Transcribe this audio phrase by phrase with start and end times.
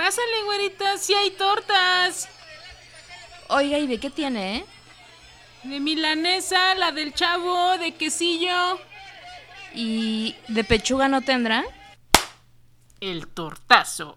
[0.00, 2.26] Pásale, güerita, sí hay tortas.
[3.48, 4.64] Oiga, ¿y de qué tiene, eh?
[5.64, 8.80] De milanesa, la del chavo, de quesillo.
[9.74, 11.64] ¿Y de pechuga no tendrá?
[12.98, 14.16] El tortazo.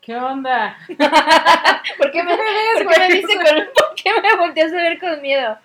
[0.00, 0.78] ¿Qué onda?
[1.98, 3.44] ¿Por qué me, ¿por qué me viste con...
[3.74, 5.58] ¿Por qué me volteas a ver con miedo?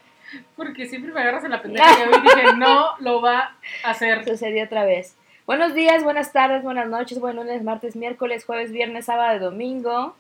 [0.58, 3.56] Porque siempre me agarras en la pendeja y hoy dije, no lo va
[3.86, 4.26] a hacer.
[4.28, 5.16] Sucedió otra vez.
[5.48, 10.16] Buenos días, buenas tardes, buenas noches, buen lunes, martes, miércoles, jueves, viernes, sábado, domingo.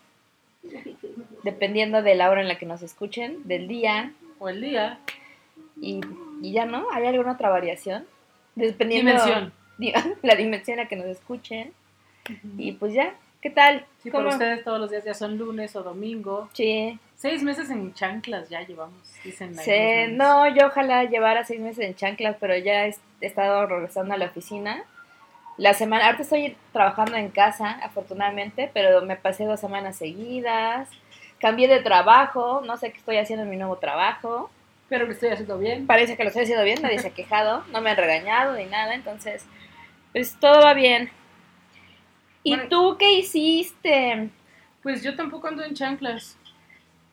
[1.44, 4.14] Dependiendo de la hora en la que nos escuchen, del día.
[4.40, 5.00] O el día.
[5.82, 6.00] Y,
[6.42, 8.06] y ya no, ¿hay alguna otra variación?
[8.56, 9.54] Dependiendo Dimensión.
[9.78, 11.74] di- la dimensión a la que nos escuchen.
[12.58, 13.86] Y pues ya, ¿qué tal?
[14.04, 14.24] Sí, ¿Cómo?
[14.26, 16.50] para ustedes todos los días ya son lunes o domingo.
[16.54, 16.98] Sí.
[17.18, 21.96] Seis meses en chanclas ya llevamos, dicen Sí, no, yo ojalá llevara seis meses en
[21.96, 24.84] chanclas, pero ya he estado regresando a la oficina.
[25.58, 30.90] La semana, ahorita estoy trabajando en casa, afortunadamente, pero me pasé dos semanas seguidas.
[31.40, 34.52] Cambié de trabajo, no sé qué estoy haciendo en mi nuevo trabajo.
[34.90, 35.88] Pero lo estoy haciendo bien.
[35.88, 38.66] Parece que lo estoy haciendo bien, nadie se ha quejado, no me han regañado ni
[38.66, 39.46] nada, entonces,
[40.12, 41.10] pues todo va bien.
[42.44, 42.70] ¿Y Bueno.
[42.70, 44.30] tú qué hiciste?
[44.84, 46.38] Pues yo tampoco ando en chanclas.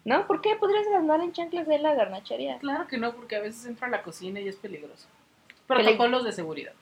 [0.05, 0.27] ¿No?
[0.27, 2.58] ¿Por qué podrías andar en chanclas de la garnachería?
[2.58, 5.08] Claro que no, porque a veces entro a la cocina y es peligroso.
[5.67, 6.73] Peli- Protocolos de seguridad.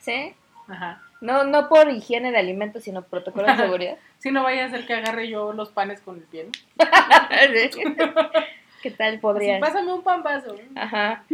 [0.00, 0.34] ¿Sí?
[0.68, 1.00] Ajá.
[1.20, 3.96] No, no por higiene de alimentos, sino protocolos de seguridad.
[4.18, 6.44] Si no vaya a ser que agarre yo los panes con el pie.
[6.44, 6.52] ¿no?
[8.82, 9.60] ¿Qué tal Así, podrías?
[9.60, 10.54] pásame un pan vaso.
[10.74, 11.24] Ajá,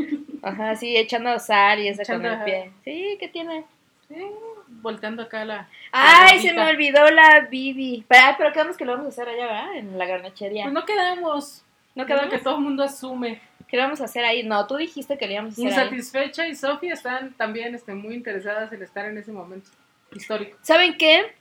[0.42, 2.44] ajá, sí, echando sal y con Echando, el ajá.
[2.44, 2.70] pie.
[2.84, 3.64] Sí, ¿qué tiene?
[4.06, 4.24] Sí,
[4.68, 5.68] volteando acá la.
[5.90, 8.04] Ay, la se me olvidó la Bibi.
[8.06, 9.76] Pero, pero quedamos que lo vamos a hacer allá, ¿verdad?
[9.76, 10.62] En la garnachería.
[10.64, 11.64] Pues no quedamos.
[11.96, 12.30] ¿No No quedamos?
[12.30, 13.40] que todo el mundo asume.
[13.70, 14.42] ¿Qué vamos a hacer ahí?
[14.42, 15.84] No, tú dijiste que lo íbamos a hacer ahí.
[15.84, 19.70] Insatisfecha y Sofía están también este, muy interesadas en estar en ese momento
[20.12, 20.58] histórico.
[20.62, 21.32] ¿Saben qué?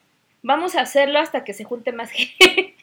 [0.43, 2.75] Vamos a hacerlo hasta que se junte más gente.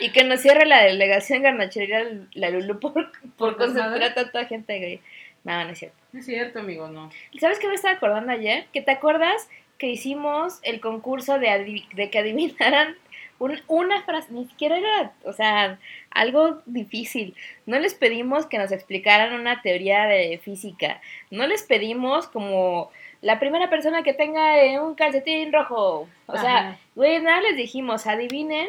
[0.00, 4.78] y que nos cierre la delegación garnachería la Lulu por, por Por concentrar tanta gente
[4.78, 5.00] gay.
[5.44, 5.96] No, no es cierto.
[6.12, 7.10] No es cierto, amigo, no.
[7.40, 8.66] ¿Sabes qué me estaba acordando ayer?
[8.72, 9.48] Que te acuerdas
[9.78, 12.96] que hicimos el concurso de, de que adivinaran
[13.42, 15.78] un- una frase, ni siquiera era, o sea,
[16.10, 17.34] algo difícil.
[17.66, 21.00] No les pedimos que nos explicaran una teoría de física.
[21.30, 26.08] No les pedimos como la primera persona que tenga eh, un calcetín rojo.
[26.26, 28.68] O sea, güey, nada les dijimos, adivinen.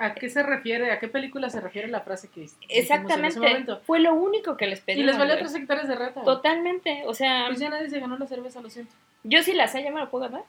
[0.00, 0.92] ¿A qué se refiere?
[0.92, 3.38] ¿A qué película se refiere la frase que dijimos en ese Exactamente.
[3.40, 3.80] momento?
[3.84, 5.06] Fue lo único que les Y pedimos.
[5.06, 5.44] les valió güey.
[5.44, 6.22] tres hectáreas de rata.
[6.22, 8.94] Totalmente, o sea, Pues ya nadie se ganó la cerveza, lo siento.
[9.24, 10.44] yo sí la sé, ya me lo puedo ganar.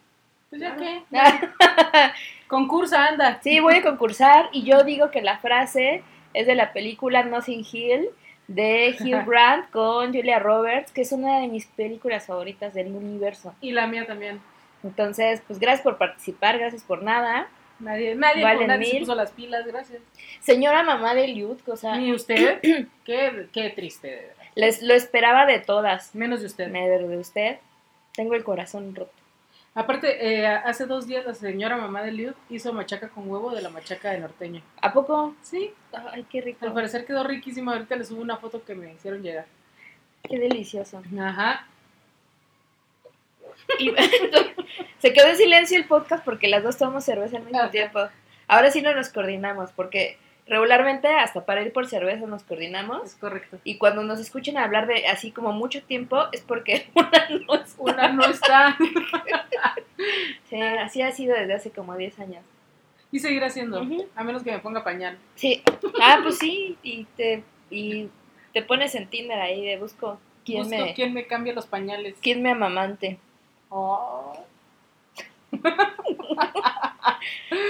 [0.50, 1.02] Pues ya qué.
[2.48, 3.40] Concursa, anda.
[3.44, 7.66] Sí, voy a concursar y yo digo que la frase es de la película Nothing
[7.72, 8.10] Hill
[8.48, 13.54] de Hugh Grant con Julia Roberts, que es una de mis películas favoritas del universo.
[13.62, 14.42] Y la mía también.
[14.84, 17.48] Entonces, pues gracias por participar, gracias por nada.
[17.80, 20.02] Nadie, nadie, Valen nadie se puso las pilas, gracias.
[20.42, 22.60] Señora mamá de Liud, o sea, Ni usted.
[23.06, 24.44] qué, qué triste, de verdad.
[24.56, 26.16] les lo esperaba de todas.
[26.16, 26.70] Menos de usted.
[26.70, 27.58] Me de usted.
[28.14, 29.19] Tengo el corazón roto.
[29.76, 33.62] Aparte, eh, hace dos días la señora mamá de Liud hizo machaca con huevo de
[33.62, 34.62] la machaca de norteño.
[34.82, 35.36] ¿A poco?
[35.42, 35.74] Sí,
[36.12, 36.66] Ay, qué rico.
[36.66, 37.74] al parecer quedó riquísima.
[37.74, 39.46] Ahorita les subo una foto que me hicieron llegar.
[40.28, 41.02] Qué delicioso.
[41.20, 41.68] Ajá.
[43.78, 43.92] Y
[45.00, 47.72] se quedó en silencio el podcast porque las dos tomamos cerveza al mismo Ajá.
[47.72, 48.00] tiempo.
[48.48, 50.18] Ahora sí no nos coordinamos porque
[50.50, 53.06] regularmente hasta para ir por cerveza nos coordinamos.
[53.06, 53.60] Es correcto.
[53.64, 57.76] Y cuando nos escuchen hablar de así como mucho tiempo es porque una no está.
[57.78, 58.78] Una no está.
[60.50, 62.44] Sí, así ha sido desde hace como 10 años.
[63.12, 63.86] Y seguir haciendo.
[64.16, 65.18] A menos que me ponga pañal.
[65.36, 65.64] Sí.
[66.02, 66.78] Ah, pues sí.
[66.84, 68.10] Y te, y
[68.54, 72.16] te pones en Tinder ahí de busco quién Busco me, quién me cambia los pañales.
[72.22, 73.20] quién me amamante.
[73.70, 74.34] Oh.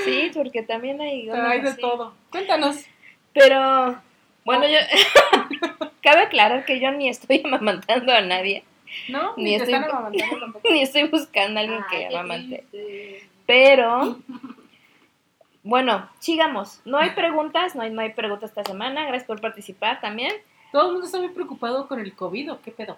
[0.06, 1.26] Sí, porque también hay...
[1.26, 1.32] de
[1.70, 1.82] así.
[1.82, 2.14] todo.
[2.32, 2.86] Cuéntanos.
[3.34, 4.00] Pero,
[4.46, 4.78] bueno, yo...
[6.02, 8.64] Cabe aclarar que yo ni estoy amamantando a nadie,
[9.10, 9.34] ¿No?
[9.38, 10.70] Ni estoy- están amamantando tampoco.
[10.72, 12.64] ni estoy buscando a alguien que Ay, amamante.
[13.46, 14.18] Pero,
[15.64, 16.82] bueno, sigamos.
[16.86, 19.04] No hay preguntas, no hay, no hay preguntas esta semana.
[19.06, 20.32] Gracias por participar también.
[20.72, 22.98] Todo el mundo está muy preocupado con el COVID, ¿o qué pedo?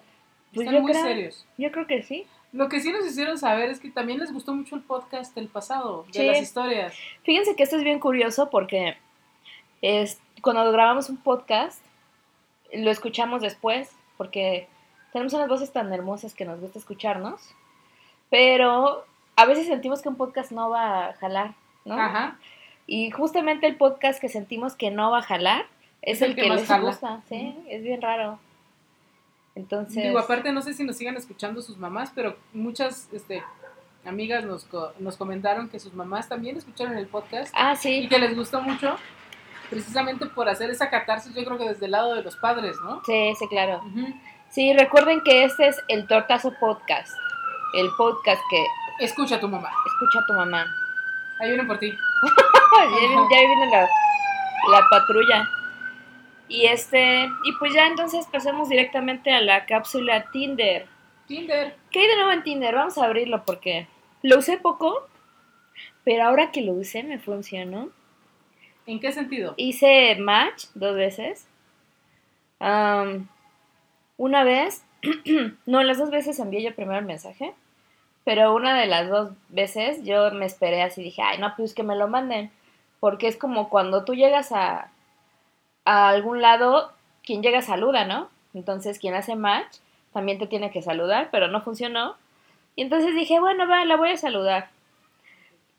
[0.54, 1.46] Pues Están muy creo- serios.
[1.58, 2.26] Yo creo que sí.
[2.52, 5.48] Lo que sí nos hicieron saber es que también les gustó mucho el podcast del
[5.48, 6.94] pasado, de las historias.
[7.22, 8.96] Fíjense que esto es bien curioso porque
[9.80, 11.82] es, cuando grabamos un podcast,
[12.74, 14.68] lo escuchamos después, porque
[15.12, 17.54] tenemos unas voces tan hermosas que nos gusta escucharnos,
[18.28, 19.04] pero
[19.36, 21.54] a veces sentimos que un podcast no va a jalar,
[21.86, 21.94] ¿no?
[21.94, 22.36] Ajá.
[22.86, 25.66] Y justamente el podcast que sentimos que no va a jalar
[26.02, 26.84] es, el, que, más les jala.
[26.84, 27.56] gusta, ¿sí?
[27.68, 28.38] Es bien raro.
[29.54, 33.42] Entonces, Digo, aparte no sé si nos sigan escuchando sus mamás, pero muchas este,
[34.04, 38.08] amigas nos, co- nos comentaron que sus mamás también escucharon el podcast Ah, y sí.
[38.08, 38.96] que les gustó mucho,
[39.68, 43.02] precisamente por hacer esa catarsis, yo creo que desde el lado de los padres, ¿no?
[43.04, 43.82] Sí, sí, claro.
[43.86, 44.06] Ujú.
[44.50, 47.12] Sí, recuerden que este es el Tortazo Podcast.
[47.74, 48.64] El podcast que
[49.04, 49.70] Escucha a tu mamá.
[49.86, 50.64] escucha tu mamá.
[51.40, 51.90] Ahí vienen por ti.
[51.90, 53.88] ya, ya viene la,
[54.70, 55.48] la patrulla.
[56.52, 60.86] Y este, y pues ya entonces pasemos directamente a la cápsula Tinder.
[61.26, 61.74] Tinder.
[61.90, 62.74] ¿Qué hay de nuevo en Tinder?
[62.74, 63.86] Vamos a abrirlo porque
[64.20, 65.08] lo usé poco,
[66.04, 67.88] pero ahora que lo usé me funcionó.
[68.84, 69.54] ¿En qué sentido?
[69.56, 71.48] Hice match dos veces.
[72.58, 74.84] Una vez,
[75.64, 77.54] no, las dos veces envié yo primero el mensaje,
[78.24, 81.82] pero una de las dos veces yo me esperé así, dije, ay, no, pues que
[81.82, 82.50] me lo manden,
[83.00, 84.92] porque es como cuando tú llegas a,
[85.84, 86.92] a algún lado,
[87.24, 88.28] quien llega saluda, ¿no?
[88.54, 89.78] Entonces quien hace match
[90.12, 92.16] también te tiene que saludar, pero no funcionó.
[92.76, 94.68] Y entonces dije, bueno, va, la voy a saludar.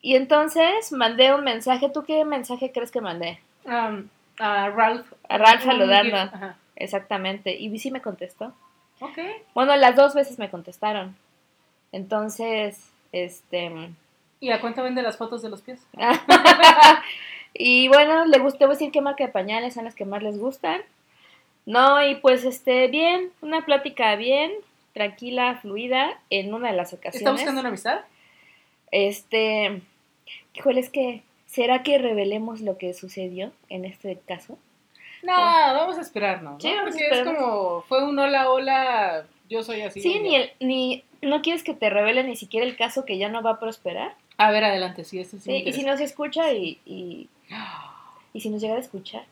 [0.01, 1.89] Y entonces mandé un mensaje.
[1.89, 3.39] ¿Tú qué mensaje crees que mandé?
[3.65, 5.11] Am, a Ralph.
[5.29, 6.17] A Ralph saludando.
[6.17, 6.57] Ajá.
[6.75, 7.55] Exactamente.
[7.55, 8.53] Y sí me contestó.
[8.99, 9.17] Ok.
[9.53, 11.15] Bueno, las dos veces me contestaron.
[11.91, 13.91] Entonces, este...
[14.39, 15.79] ¿Y a cuánto vende las fotos de los pies?
[17.53, 20.23] y bueno, le gusta, voy a decir qué marca de pañales son las que más
[20.23, 20.81] les gustan.
[21.65, 24.51] No, y pues este, bien, una plática bien,
[24.93, 27.21] tranquila, fluida, en una de las ocasiones.
[27.21, 28.01] ¿Está buscando una amistad?
[28.91, 29.81] Este,
[30.53, 34.57] híjole, es que, ¿será que revelemos lo que sucedió en este caso?
[35.23, 36.59] No, vamos a esperar, ¿no?
[36.59, 36.83] Sí, ¿No?
[36.83, 40.01] Porque es como, fue un hola, hola, yo soy así.
[40.01, 43.29] Sí, ni, el, ni, no quieres que te revele ni siquiera el caso que ya
[43.29, 44.15] no va a prosperar.
[44.37, 47.29] A ver, adelante, sí, este sí Sí, y si no se escucha y, y,
[48.33, 49.23] y si nos llegara a escuchar,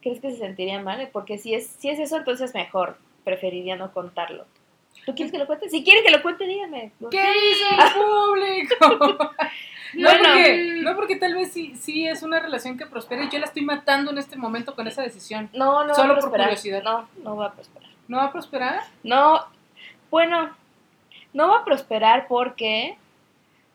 [0.00, 1.08] ¿crees que se sentiría mal?
[1.12, 4.44] Porque si es, si es eso, entonces mejor, preferiría no contarlo.
[5.06, 5.68] ¿Tú quieres que lo cuente?
[5.68, 6.92] Si quieren que lo cuente, díganme.
[7.10, 7.92] ¿Qué dice el
[8.78, 9.30] público?
[9.94, 10.24] No, Bueno.
[10.24, 13.44] porque, no porque tal vez sí, sí es una relación que prospera y yo la
[13.44, 15.50] estoy matando en este momento con esa decisión.
[15.52, 16.46] No, no Solo va a por prosperar.
[16.48, 16.82] curiosidad.
[16.82, 17.90] No, no va a prosperar.
[18.08, 18.80] ¿No va a prosperar?
[19.02, 19.44] No,
[20.10, 20.56] bueno,
[21.34, 22.96] no va a prosperar porque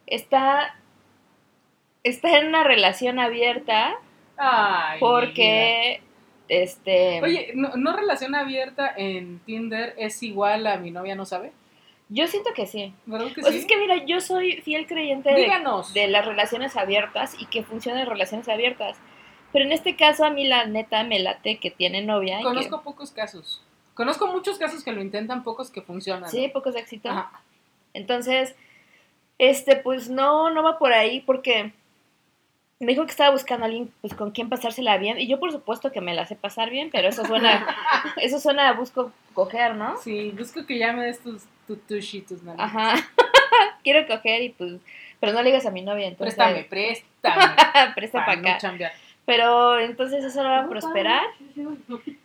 [0.07, 0.75] está,
[2.07, 3.95] está en una relación abierta
[4.37, 6.01] Ay, porque,
[6.49, 7.21] este.
[7.21, 11.51] Oye, ¿no, ¿no relación abierta en Tinder es igual a mi novia no sabe?
[12.09, 12.93] yo siento que sí.
[13.05, 13.59] ¿Verdad que Pues sí?
[13.59, 15.93] es que mira, yo soy fiel creyente de, Díganos.
[15.93, 18.97] de las relaciones abiertas y que funcionan las relaciones abiertas.
[19.51, 22.35] Pero en este caso a mí la neta me late que tiene novia.
[22.35, 23.61] y que- Conozco pocos casos.
[23.93, 26.29] Conozco muchos casos que lo intentan, pocos que funcionan.
[26.29, 27.11] sí, pocos éxitos.
[27.11, 27.41] Ajá.
[27.93, 28.55] Entonces,
[29.37, 31.73] este, pues no, no va por ahí porque
[32.79, 35.19] me dijo que estaba buscando a alguien pues con quien pasársela bien.
[35.19, 37.65] Y yo por supuesto que me la sé pasar bien, pero eso suena,
[38.17, 39.97] eso suena a busco coger, ¿no?
[39.97, 42.65] Sí, busco que ya me des tus tu tushi, tus nalgas.
[42.65, 42.95] Ajá.
[43.83, 44.75] Quiero coger y pues,
[45.19, 46.35] pero no le digas a mi novia, entonces.
[46.35, 47.55] Préstame, préstame.
[47.95, 48.57] Presta para no acá.
[48.57, 48.91] chambear.
[49.25, 51.25] Pero entonces eso no va a prosperar.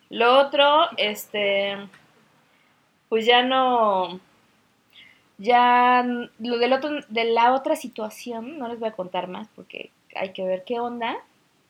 [0.09, 1.77] Lo otro, este,
[3.09, 4.21] pues ya no,
[5.39, 6.07] ya
[6.39, 10.31] lo del otro, de la otra situación, no les voy a contar más porque hay
[10.33, 11.17] que ver qué onda,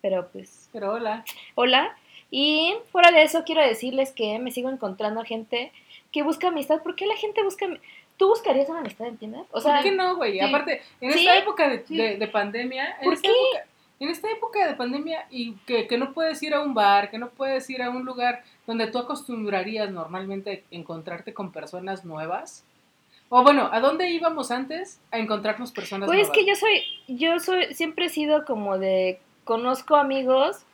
[0.01, 1.25] pero pues, Pero hola.
[1.55, 1.97] hola.
[2.31, 5.71] Y fuera de eso quiero decirles que me sigo encontrando gente
[6.11, 6.83] que busca amistad.
[6.83, 7.67] ¿Por qué la gente busca?
[8.17, 9.43] ¿Tú buscarías una amistad en Tinder?
[9.51, 10.33] O sea, ¿Por qué no, güey?
[10.35, 10.41] sí.
[10.41, 11.21] Aparte, en ¿Sí?
[11.21, 13.35] esta época de, de- de pandemia, en ¿Por esta qué?
[13.35, 13.69] época-
[14.01, 17.19] en esta época de pandemia y que, que no puedes ir a un bar, que
[17.19, 22.65] no puedes ir a un lugar donde tú acostumbrarías normalmente encontrarte con personas nuevas.
[23.35, 25.01] O bueno, ¿a dónde íbamos antes?
[25.11, 29.21] A encontrarnos personas Pues es que yo soy, yo soy, siempre he sido como de,
[29.45, 30.67] conozco amigos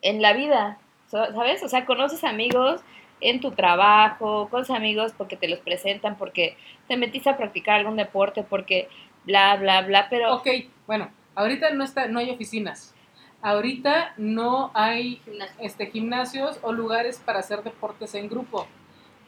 [0.00, 0.78] en la vida,
[1.10, 1.60] so- ¿sabes?
[1.64, 2.82] O sea, conoces amigos
[3.20, 7.96] en tu trabajo, conoces amigos porque te los presentan, porque te metiste a practicar algún
[7.96, 8.88] deporte, porque
[9.24, 10.36] bla, bla, bla, pero...
[10.36, 10.46] Ok,
[10.86, 12.94] bueno, ahorita no está, no hay oficinas.
[13.42, 15.20] Ahorita no hay
[15.58, 18.68] este gimnasios o lugares para hacer deportes en grupo.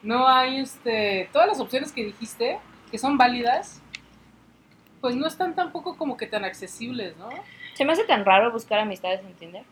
[0.03, 3.81] No hay este todas las opciones que dijiste que son válidas,
[4.99, 7.29] pues no están tampoco como que tan accesibles, ¿no?
[7.73, 9.63] Se me hace tan raro buscar amistades en Tinder,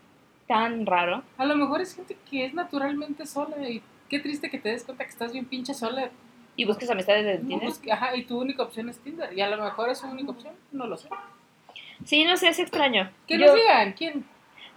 [0.48, 1.24] tan raro.
[1.38, 4.84] A lo mejor es gente que es naturalmente sola y qué triste que te des
[4.84, 6.10] cuenta que estás bien pinche sola.
[6.56, 7.70] ¿Y buscas amistades en Tinder?
[7.92, 9.32] ajá, y tu única opción es Tinder.
[9.38, 11.10] Y a lo mejor es su única opción, no lo sé.
[12.06, 13.10] Sí, no sé, es extraño.
[13.28, 14.26] Que Yo- nos digan, ¿quién?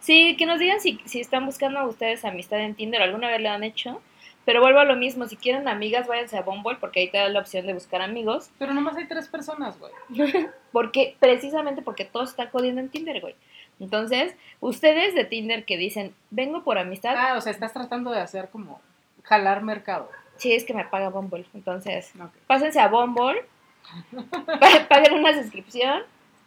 [0.01, 3.51] Sí, que nos digan si, si están buscando ustedes amistad en Tinder alguna vez lo
[3.51, 4.01] han hecho.
[4.45, 7.29] Pero vuelvo a lo mismo, si quieren amigas, váyanse a Bumble porque ahí te da
[7.29, 8.51] la opción de buscar amigos.
[8.59, 9.93] Pero nomás hay tres personas, güey.
[10.73, 13.35] Porque, precisamente porque todos están jodiendo en Tinder, güey.
[13.79, 18.21] Entonces, ustedes de Tinder que dicen, vengo por amistad, Ah, o sea, estás tratando de
[18.21, 18.81] hacer como
[19.23, 20.09] jalar mercado.
[20.39, 21.45] sí es que me paga Bumble.
[21.55, 22.33] Entonces, Ok.
[22.47, 23.45] pásense a Bumble
[24.61, 26.03] Pa- Paguen una suscripción,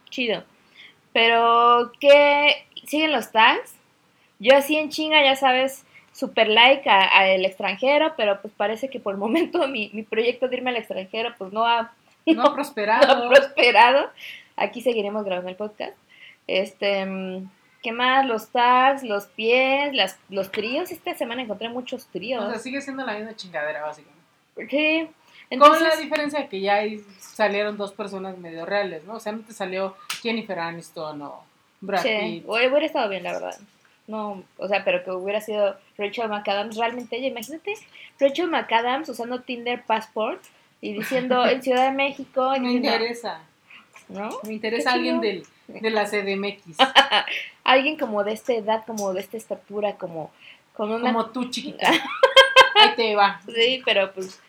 [0.10, 0.44] chido.
[1.14, 3.76] Pero que siguen los tags.
[4.40, 9.00] Yo así en chinga, ya sabes, super like a- al extranjero, pero pues parece que
[9.02, 11.92] por el momento mi, mi proyecto de irme al extranjero pues no ha,
[12.26, 13.30] No ha no ha prosperado.
[13.30, 14.10] prosperado.
[14.56, 15.98] Aquí seguiremos grabando el podcast.
[16.48, 17.06] Este,
[17.84, 18.26] ¿qué más?
[18.26, 20.92] Los tags, los pies, las, los tríos.
[20.92, 22.44] Esta semana encontré muchos tríos.
[22.46, 24.22] O sea, sigue siendo la misma chingadera, básicamente.
[24.70, 25.10] Sí.
[25.50, 29.16] Con la Entonces, diferencia de que ya ahí salieron dos personas medio reales, ¿no?
[29.16, 31.44] O sea, no te salió Jennifer Aniston o
[31.82, 32.46] Brad sí, Pitt.
[32.48, 33.56] hubiera hubiera estado bien, la verdad.
[34.08, 37.74] No, o sea, pero que hubiera sido Rachel McAdams, realmente ella, imagínate,
[38.20, 40.42] Rachel McAdams usando Tinder Passport
[40.82, 43.42] y diciendo en Ciudad de México, Me diciendo, interesa.
[44.10, 44.30] ¿no?
[44.44, 46.78] Me interesa alguien del, de la CDMX.
[47.64, 50.32] Alguien como de esta edad, como de esta estatura, como
[50.74, 51.90] con una Como tú, chiquita.
[52.76, 53.42] Ahí te va.
[53.48, 54.40] Sí, pero pues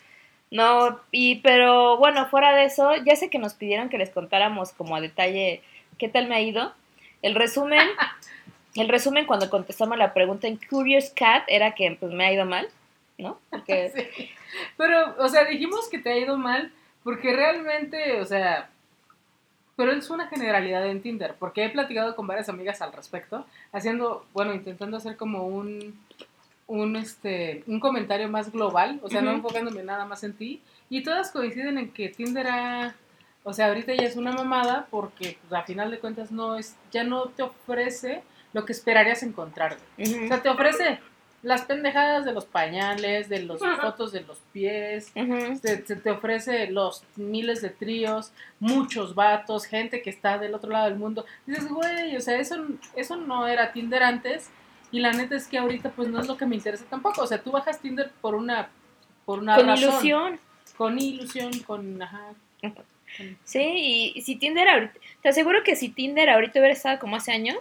[0.50, 4.72] no, y pero bueno, fuera de eso, ya sé que nos pidieron que les contáramos
[4.72, 5.62] como a detalle
[5.98, 6.72] qué tal me ha ido.
[7.22, 7.88] El resumen,
[8.80, 12.44] el resumen cuando contestamos la pregunta en Curious Cat era que pues me ha ido
[12.44, 12.68] mal,
[13.18, 13.38] ¿no?
[13.50, 14.30] Porque Sí.
[14.76, 18.68] Pero, o sea, dijimos que te ha ido mal porque realmente, o sea,
[19.76, 24.26] pero es una generalidad en Tinder, porque he platicado con varias amigas al respecto, haciendo,
[24.32, 26.00] bueno, intentando hacer como un,
[26.66, 31.02] un, este, un comentario más global, o sea, no enfocándome nada más en ti, y
[31.02, 32.94] todas coinciden en que Tinder ha,
[33.44, 36.74] o sea, ahorita ya es una mamada porque, pues, a final de cuentas, no es,
[36.90, 38.22] ya no te ofrece
[38.56, 39.76] lo que esperarías encontrar.
[40.00, 40.98] O sea, te ofrece
[41.42, 47.04] las pendejadas de los pañales, de las fotos de los pies, ujú, te, ofrece los
[47.16, 51.26] miles de tríos, muchos vatos, gente que está del otro lado del mundo.
[51.44, 54.48] Dices, güey, o sea, eso, eso no era Tinder antes
[54.90, 57.20] y la neta es que ahorita pues no es lo que me interesa tampoco.
[57.20, 58.70] O sea, tú bajas Tinder por una,
[59.26, 59.84] por una con razón.
[59.90, 60.40] ilusión.
[60.78, 62.32] Con ilusión, con, ajá.
[62.62, 62.96] con-
[63.44, 67.16] Sí, y, y si Tinder ahorita, te aseguro que si Tinder ahorita hubiera estado como
[67.16, 67.58] hace años,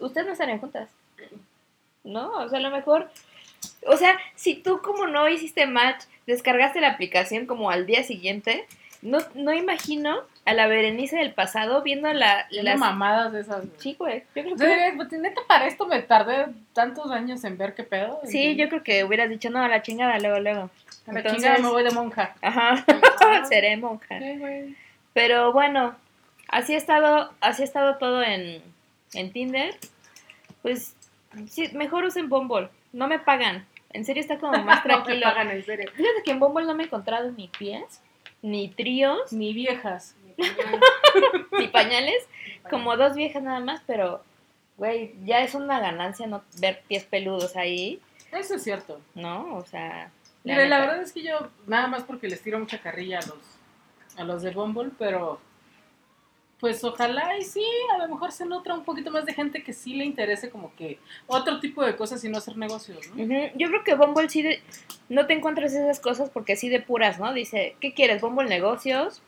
[0.00, 0.88] ustedes no estarían juntas.
[2.04, 2.30] ¿No?
[2.38, 3.10] O sea, a lo mejor,
[3.86, 8.66] o sea, si tú como no hiciste match, descargaste la aplicación como al día siguiente,
[9.02, 13.58] no, no imagino a la Berenice del pasado viendo la, Las mamadas de esas.
[13.66, 13.70] güey.
[13.78, 14.92] Sí, güey, yo creo que...
[14.96, 18.20] pues, neta, para esto me tardé tantos años en ver qué pedo.
[18.24, 20.70] Sí, yo creo que hubieras dicho, no, a la chingada, luego, luego.
[21.08, 22.34] A la Entonces- chingada me voy de monja.
[22.40, 22.84] Ajá,
[23.48, 24.18] seré monja.
[24.18, 24.76] Sí, güey.
[25.12, 25.94] Pero bueno,
[26.48, 28.62] así ha estado, así ha estado todo en,
[29.16, 29.76] en Tinder.
[30.62, 30.94] Pues
[31.48, 32.68] sí, mejor usen Bumble.
[32.92, 33.66] No me pagan.
[33.90, 35.22] En serio está como más No me tranquilo.
[35.22, 35.90] pagan, en serio.
[35.94, 38.00] Fíjate que en Bumble no me he encontrado ni pies,
[38.42, 40.14] ni tríos, Ni viejas.
[41.58, 42.26] ni pañales.
[42.70, 44.22] Como dos viejas nada más, pero,
[44.76, 48.00] güey, ya es una ganancia no ver pies peludos ahí,
[48.32, 49.00] Eso es cierto.
[49.14, 49.54] ¿no?
[49.56, 50.10] O sea...
[50.44, 53.38] Mira, la verdad es que yo, nada más porque les tiro mucha carrilla a los,
[54.16, 55.40] a los de Bumble, pero
[56.60, 59.72] pues ojalá y sí, a lo mejor se nutra un poquito más de gente que
[59.74, 63.22] sí le interese como que otro tipo de cosas y no hacer negocios, ¿no?
[63.56, 64.62] Yo creo que Bumble sí de-
[65.10, 67.32] no te encuentras esas cosas porque sí de puras, ¿no?
[67.34, 68.22] Dice, ¿qué quieres?
[68.22, 69.20] Bumble negocios,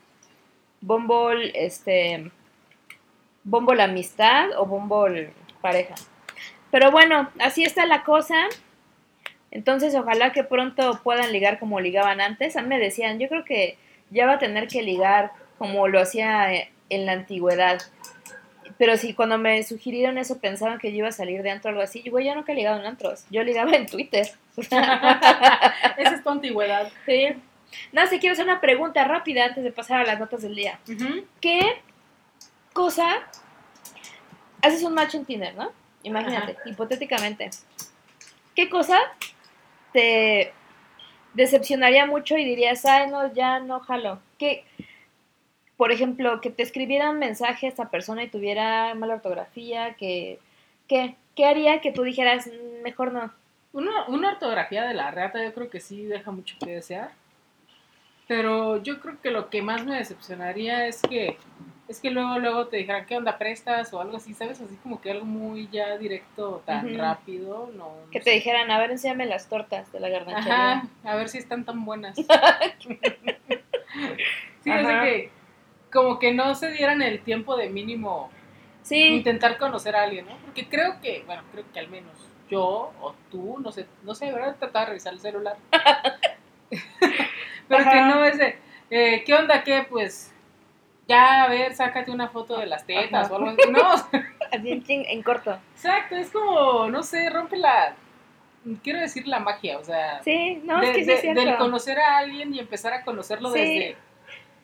[0.80, 2.30] Bumble este
[3.44, 5.94] Bumble amistad o Bumble pareja.
[6.70, 8.36] Pero bueno, así está la cosa.
[9.50, 12.56] Entonces, ojalá que pronto puedan ligar como ligaban antes.
[12.56, 13.78] A mí me decían, yo creo que
[14.10, 17.80] ya va a tener que ligar como lo hacía eh, en la antigüedad.
[18.76, 21.72] Pero sí, cuando me sugirieron eso pensaban que yo iba a salir de antro o
[21.72, 22.02] algo así.
[22.02, 23.24] Yo, güey, yo nunca he ligado en antros.
[23.30, 24.28] Yo ligaba en Twitter.
[24.56, 26.90] Esa es tu antigüedad.
[27.06, 27.28] sí.
[27.92, 30.78] No sé, quiero hacer una pregunta rápida antes de pasar a las notas del día.
[31.40, 31.60] ¿Qué
[32.72, 33.06] cosa
[34.62, 35.70] haces un match en Tinder, no?
[36.02, 37.50] Imagínate, hipotéticamente.
[38.54, 38.98] ¿Qué cosa
[39.92, 40.52] te
[41.34, 44.20] decepcionaría mucho y dirías, ay, no, ya no jalo?
[44.38, 44.64] ¿Qué,
[45.78, 50.38] por ejemplo, que te escribiera un mensaje a esta persona y tuviera mala ortografía, que,
[50.88, 51.14] ¿qué?
[51.34, 53.32] ¿Qué haría que tú dijeras, "Mm, mejor no?
[53.72, 57.10] Una, una ortografía de la rata yo creo que sí deja mucho que desear.
[58.26, 61.38] Pero yo creo que lo que más me decepcionaría es que
[61.88, 64.60] es que luego luego te dijeran qué onda prestas o algo así, ¿sabes?
[64.60, 67.84] Así como que algo muy ya directo, tan rápido, no.
[68.04, 68.32] no Que te sé.
[68.32, 70.72] dijeran, a ver, enséñame las tortas de la garnachería.
[70.72, 72.14] Ajá, a ver si están tan buenas.
[74.64, 75.02] sí, Ajá.
[75.04, 75.30] que
[75.92, 78.30] como que no se dieran el tiempo de mínimo
[78.82, 80.36] Sí, intentar conocer a alguien, ¿no?
[80.38, 82.12] Porque creo que, bueno, creo que al menos
[82.48, 84.56] yo o tú, no sé, no sé, ¿verdad?
[84.58, 85.56] Tratar de revisar el celular.
[87.68, 88.58] Pero que no es de,
[88.90, 89.62] eh, ¿qué onda?
[89.62, 89.86] ¿Qué?
[89.88, 90.32] Pues,
[91.06, 93.34] ya, a ver, sácate una foto de las tetas Ajá.
[93.34, 93.70] o algo así.
[93.70, 93.92] No,
[94.52, 95.58] así en, en corto.
[95.74, 97.94] exacto, es como, no sé, rompe la,
[98.82, 101.56] quiero decir la magia, o sea, Sí, no, de- es que sí de- es del
[101.58, 103.58] conocer a alguien y empezar a conocerlo Sí.
[103.58, 103.96] desde,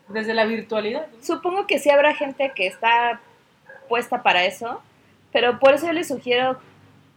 [0.09, 1.07] desde la virtualidad.
[1.07, 1.25] ¿no?
[1.25, 3.21] Supongo que sí habrá gente que está
[3.89, 4.81] puesta para eso,
[5.33, 6.59] pero por eso yo les sugiero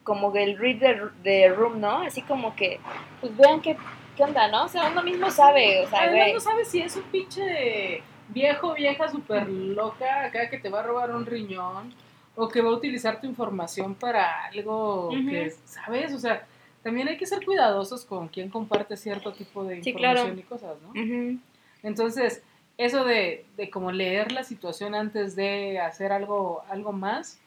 [0.03, 2.01] como que el read the, the room, ¿no?
[2.01, 2.79] Así como que,
[3.19, 3.75] pues vean qué,
[4.15, 4.65] qué onda, ¿no?
[4.65, 6.33] O sea, uno mismo sabe, o sea, Además, güey.
[6.33, 10.83] no sabes si es un pinche viejo, vieja súper loca acá que te va a
[10.83, 11.93] robar un riñón
[12.35, 15.29] o que va a utilizar tu información para algo Ujú.
[15.29, 16.13] que, ¿sabes?
[16.13, 16.45] O sea,
[16.83, 20.39] también hay que ser cuidadosos con quien comparte cierto tipo de Sí, información claro.
[20.39, 20.89] y cosas, ¿no?
[20.91, 21.37] Ujú.
[21.83, 22.43] Entonces,
[22.77, 27.39] eso de, de como leer la situación antes de hacer algo, algo más,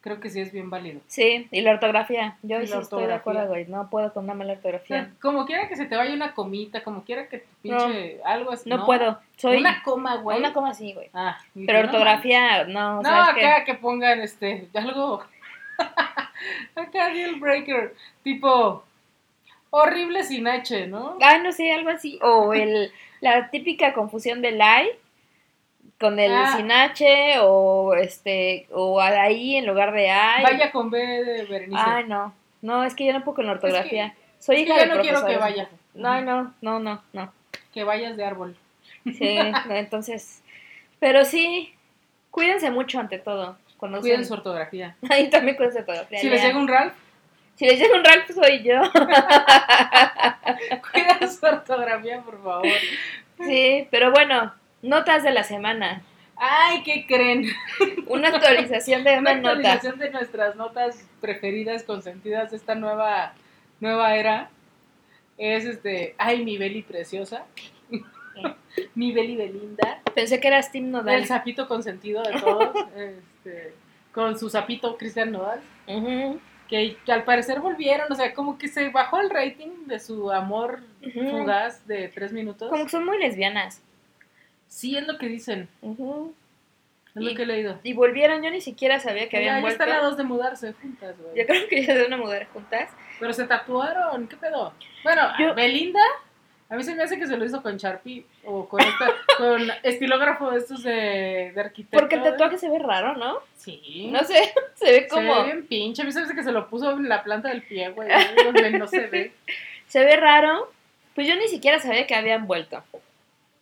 [0.00, 1.00] creo que sí es bien válido.
[1.08, 2.36] Sí, y la ortografía.
[2.42, 3.16] Yo sí la estoy de ortografía.
[3.16, 3.66] acuerdo, güey.
[3.66, 5.10] No puedo con una mala O sea, ortografía.
[5.20, 8.70] como quiera que se te vaya una comita, como quiera que te pinche algo así.
[8.70, 9.18] No, puedo.
[9.36, 10.38] Soy Una coma, güey.
[10.38, 11.10] una coma así, güey.
[11.12, 15.22] Ah, Pero ortografía, no, No, acá que pongan este, algo.
[16.76, 17.94] acá deal breaker.
[18.22, 18.84] Tipo,
[19.70, 21.18] horrible sin H, ¿no?
[21.20, 22.18] Ah, no sé, algo así.
[22.22, 24.90] O el, la típica confusión del I
[26.00, 26.54] con el Ah.
[26.56, 30.42] sin H o este o ahí en lugar de I.
[30.42, 31.80] Vaya con B de Berenice.
[31.84, 32.34] Ay, no.
[32.62, 34.14] No, es que yo no puedo con ortografía.
[34.38, 35.56] Es Soy es que hija yo de no quiero que profesores.
[35.56, 35.68] vaya.
[35.94, 37.32] No, no, no, no, no.
[37.74, 38.56] Que vayas de árbol.
[39.04, 39.38] Sí,
[39.70, 40.42] entonces.
[41.00, 41.72] Pero sí,
[42.30, 43.56] cuídense mucho ante todo.
[43.76, 44.96] Cuando Cuiden su ortografía.
[45.10, 46.18] Ahí también cuídense de ortografía.
[46.20, 46.94] Si les llega un Ralph,
[47.58, 48.80] Si les llega un Ralph, soy yo.
[50.92, 52.68] cuida su ortografía, por favor.
[53.44, 56.02] sí, pero bueno, notas de la semana.
[56.36, 57.46] Ay, ¿qué creen?
[58.06, 63.34] Una actualización de Una actualización de nuestras notas preferidas, consentidas de esta nueva,
[63.80, 64.50] nueva era.
[65.36, 67.44] Es este, ay, mi Beli preciosa.
[68.94, 70.00] mi Beli Belinda.
[70.14, 71.16] Pensé que eras Team Nodal.
[71.16, 72.70] El sapito consentido de todos.
[72.96, 73.74] este,
[74.12, 75.60] con su sapito Cristian Nodal.
[75.88, 80.30] Ujú, Que al parecer volvieron, o sea, como que se bajó el rating de su
[80.30, 81.30] amor Ujú.
[81.30, 82.68] fugaz de tres minutos.
[82.68, 83.82] Como que son muy lesbianas.
[84.66, 87.78] Sí, es lo que dicen, es lo que he leído.
[87.82, 89.82] Y volvieron, yo ni siquiera sabía que Ya, habían ya vuelto.
[89.82, 91.36] están a dos de mudarse juntas, güey.
[91.38, 92.90] Yo creo que ya se van a mudar juntas.
[93.18, 94.72] Pero se tatuaron, ¿qué pedo?
[95.02, 96.00] Bueno, Yo- Belinda,
[96.70, 99.06] a mí se me hace que se lo hizo con Sharpie o con, esta,
[99.38, 101.98] con estilógrafo de estos de, de arquitecto.
[101.98, 103.38] Porque el tatuaje se ve raro, ¿no?
[103.56, 104.08] Sí.
[104.12, 105.34] No sé, se ve Se como...
[105.36, 106.02] ve bien pinche.
[106.02, 108.08] A mí se me hace que se lo puso en la planta del pie, güey,
[108.44, 109.32] donde no se ve.
[109.86, 110.70] Se ve raro.
[111.14, 112.84] Pues yo ni siquiera sabía que habían vuelto.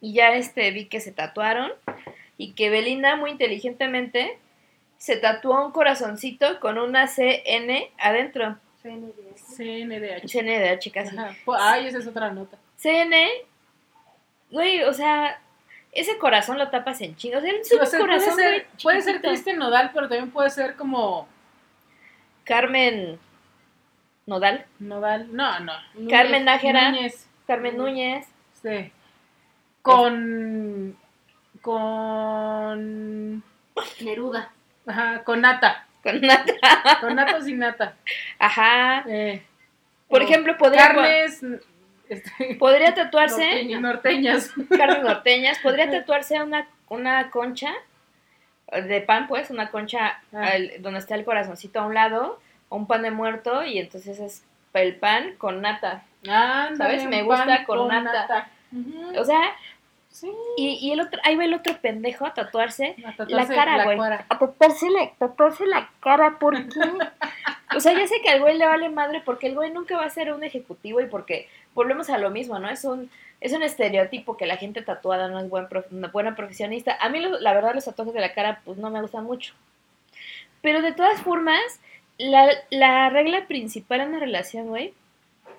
[0.00, 1.72] Y ya este vi que se tatuaron.
[2.38, 4.36] Y que Belinda, muy inteligentemente,
[4.98, 8.58] se tatuó un corazoncito con una CN adentro.
[8.82, 10.26] CNDH.
[10.26, 11.16] CNDH casi.
[11.16, 11.36] Ajá.
[11.44, 12.58] Pues, Ay, esa es otra nota.
[12.86, 13.28] CN,
[14.50, 15.40] güey, o sea,
[15.92, 17.38] ese corazón lo tapas en chingos.
[17.38, 19.20] O sea, es un O sea, puede corazón ser, güey, puede ser.
[19.20, 21.26] Cristian Nodal, pero también puede ser como
[22.44, 23.18] Carmen
[24.26, 25.34] Nodal, Nodal.
[25.34, 25.72] No, no.
[25.94, 26.90] Núñez- Carmen Nájera.
[26.92, 27.26] Núñez.
[27.46, 28.26] Carmen Núñez.
[28.62, 28.92] Sí.
[29.82, 30.96] Con.
[31.62, 33.42] Con.
[34.00, 34.52] Neruda.
[34.86, 35.86] Ajá, con nata.
[36.02, 36.52] Con nata.
[37.00, 37.96] Con nata o sin nata.
[38.38, 39.04] Ajá.
[39.08, 39.42] Eh,
[40.08, 41.40] Por o ejemplo, podría, Carnes.
[42.08, 43.80] Este, podría tatuarse, Norteña.
[43.80, 44.50] norteñas.
[44.76, 47.72] carnes norteñas, podría tatuarse una, una concha
[48.72, 50.48] de pan, pues, una concha Ah.
[50.54, 54.18] al- donde está el corazoncito a un lado, o un pan de muerto, y entonces
[54.18, 56.02] es el pan con nata.
[56.28, 57.04] Ándale, ¿Sabes?
[57.06, 58.48] Me gusta con nata.
[59.16, 59.52] O sea,
[60.10, 60.30] Sí.
[60.56, 63.76] y, y el otro, ahí va el otro pendejo a tatuarse A la tatuarse cara,
[63.76, 63.96] la güey.
[63.98, 64.24] cuara.
[64.30, 66.80] A tatuarse la, tatuarse la cara, ¿por qué?
[67.76, 70.04] o sea, ya sé que al güey le vale madre porque el güey nunca va
[70.06, 72.68] a ser un ejecutivo y porque volvemos a lo mismo, ¿no?
[72.68, 73.08] Es un,
[73.40, 76.96] es un estereotipo que la gente tatuada no es buen prof- una buena profesionista.
[77.00, 79.54] A mí, lo- la verdad, los tatuajes de la cara, pues no me gustan mucho.
[80.62, 81.60] Pero de todas formas,
[82.18, 84.92] la, la regla principal en una relación, güey,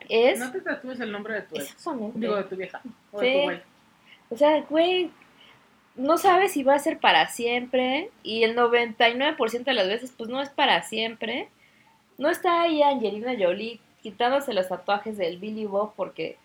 [0.09, 0.39] es...
[0.39, 1.71] No te tatúes el nombre de tu ex.
[1.71, 2.19] Exactamente.
[2.19, 2.81] Digo, de tu vieja.
[3.13, 3.25] O Sí.
[3.27, 3.61] de tu güey.
[4.29, 5.11] O sea, güey,
[5.95, 10.29] no sabes si va a ser para siempre y el 99% de las veces pues
[10.29, 11.47] no es para siempre.
[12.17, 13.79] No está ahí Angelina Jolie
[14.11, 16.37] quitándose los tatuajes del Billy Bob porque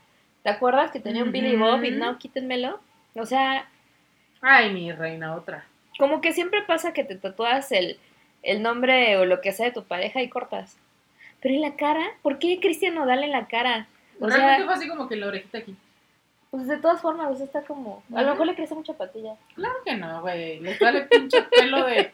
[0.43, 2.81] ¿te acuerdas que tenía un Billy Bob y no, quítenmelo?
[3.15, 3.69] O sea,
[4.41, 5.65] Ay, mi reina, otra.
[5.97, 8.01] como que siempre pasa que te tatúas el,
[8.43, 10.77] el nombre o lo que sea de tu pareja y cortas.
[11.41, 13.87] Pero en la cara, ¿por qué Cristian Nodal en la cara?
[14.21, 15.77] O Realmente sea, fue así como que la orejita aquí.
[16.51, 18.03] pues de todas formas, o sea, está como...
[18.13, 19.37] A lo mejor le crece mucha patilla.
[19.55, 20.59] Claro que no, güey.
[20.59, 22.11] Le sale pinche pelo de.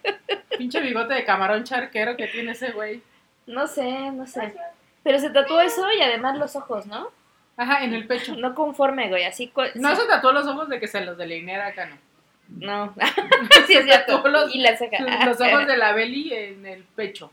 [0.58, 3.00] pinche bigote de camarón charquero que tiene ese güey.
[3.46, 4.54] No sé, no sé.
[5.02, 7.08] Pero se tatuó eso y además los ojos, ¿no?
[7.56, 8.36] Ajá, en el pecho.
[8.36, 9.52] No conforme, güey, así...
[9.74, 11.96] No sí- se tatuó los ojos de que se los delineara acá, no.
[12.48, 12.94] No.
[13.66, 14.16] sí, es cierto.
[14.16, 15.02] tatuó los- y la ceja.
[15.24, 17.30] Los ojos de la Beli en el pecho.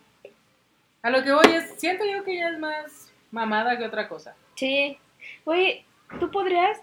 [1.04, 4.36] A lo que voy es, siento yo que ella es más mamada que otra cosa.
[4.56, 4.98] Sí.
[5.46, 5.86] Güey,
[6.20, 6.80] tú podrías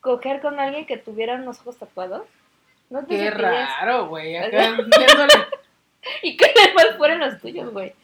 [0.00, 2.26] coger con alguien que tuviera unos ojos tatuados?
[2.90, 4.36] ¿No te Qué sentirías- raro, güey.
[4.36, 5.32] Acá viéndole.
[6.22, 7.94] Y que además fueran los tuyos, güey.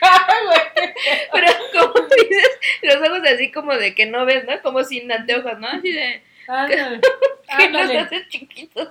[0.00, 0.94] Güey.
[1.32, 4.60] Pero como dices, los ojos así como de que no ves, ¿no?
[4.62, 5.68] Como sin anteojos, ¿no?
[5.68, 7.00] Así de Ándale.
[7.58, 8.88] que los haces chiquitos.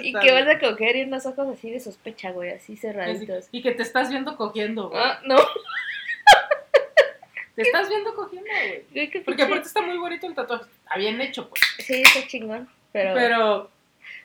[0.00, 3.48] Y que vas a coger y unos ojos así de sospecha, güey, así cerraditos.
[3.52, 5.02] Y que te estás viendo cogiendo, güey.
[5.02, 5.36] Ah, no,
[7.54, 8.50] Te estás viendo cogiendo,
[8.92, 9.22] güey.
[9.24, 10.64] Porque aparte está muy bonito el tatuaje.
[10.64, 11.62] Está bien hecho, pues.
[11.78, 12.68] Sí, está chingón.
[12.92, 13.14] Pero...
[13.14, 13.70] Pero,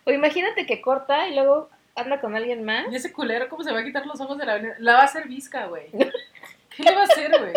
[0.04, 2.92] O imagínate que corta y luego anda con alguien más.
[2.92, 4.62] ¿y ese culero cómo se va a quitar los ojos de la?
[4.80, 5.88] La va a hacer visca, güey.
[5.92, 7.54] ¿Qué le va a hacer, güey?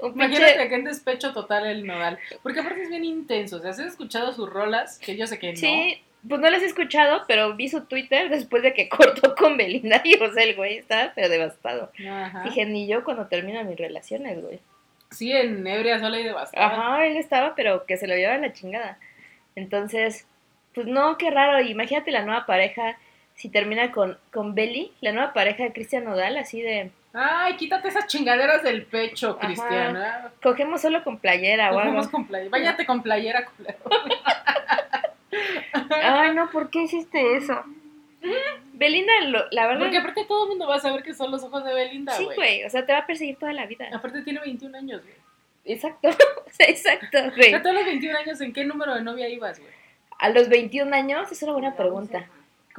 [0.14, 0.62] Imagínate pinche...
[0.62, 2.18] acá en despecho total el nodal.
[2.42, 3.56] Porque aparte es bien intenso.
[3.56, 4.98] O sea, ¿has escuchado sus rolas?
[4.98, 5.58] Que yo sé que no.
[5.58, 9.56] Sí, pues no las he escuchado, pero vi su Twitter después de que cortó con
[9.56, 11.90] Belinda y o sea, el güey estaba pero devastado.
[12.08, 12.42] Ajá.
[12.44, 14.60] Dije, ni yo cuando termino mis relaciones, güey.
[15.10, 16.66] Sí, en ebria sola y devastada.
[16.66, 18.98] Ajá, él estaba, pero que se lo llevaba la chingada.
[19.56, 20.26] Entonces,
[20.72, 21.60] pues no, qué raro.
[21.60, 22.96] Imagínate la nueva pareja,
[23.40, 27.88] si termina con, con Belly, la nueva pareja de Cristian Nodal, así de, Ay, quítate
[27.88, 29.38] esas chingaderas del pecho.
[29.38, 30.30] Cristiana.
[30.42, 32.10] cogemos solo con playera o Cogemos algo.
[32.12, 32.50] con playera.
[32.50, 33.78] Váyate con playera, culero.
[35.90, 37.62] Ay, no, ¿por qué hiciste eso?
[38.74, 41.42] Belinda, lo- la verdad, Porque aparte todo el mundo va a saber que son los
[41.42, 42.36] ojos de Belinda, sí, güey.
[42.36, 43.88] güey, o sea, te va a perseguir toda la vida.
[43.92, 45.14] Aparte tiene 21 años, güey.
[45.64, 47.50] Exacto, o sea, exacto, O güey.
[47.50, 49.72] sea, todos los 21 años, ¿en qué número de novia ibas, güey?
[50.18, 52.26] A los 21 años, es una buena pregunta.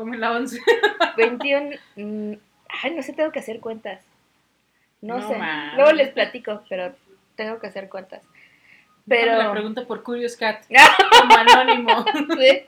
[0.01, 0.59] Como en la 11.
[1.15, 2.33] 21, mm,
[2.81, 4.01] ay, no sé, tengo que hacer cuentas.
[4.99, 5.37] No, No sé,
[5.75, 6.95] luego les platico, pero
[7.35, 8.23] tengo que hacer cuentas.
[9.07, 9.33] Pero...
[9.33, 9.37] Pero...
[9.37, 10.65] la pregunta por Curious Cat,
[11.19, 12.03] como anónimo.
[12.39, 12.63] Sí,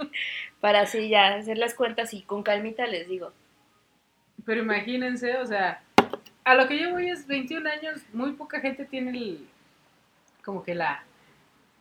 [0.62, 3.34] para así ya hacer las cuentas y con calmita les digo.
[4.46, 5.82] Pero imagínense, o sea,
[6.44, 9.48] a lo que yo voy es 21 años, muy poca gente tiene el,
[10.46, 11.04] como que la,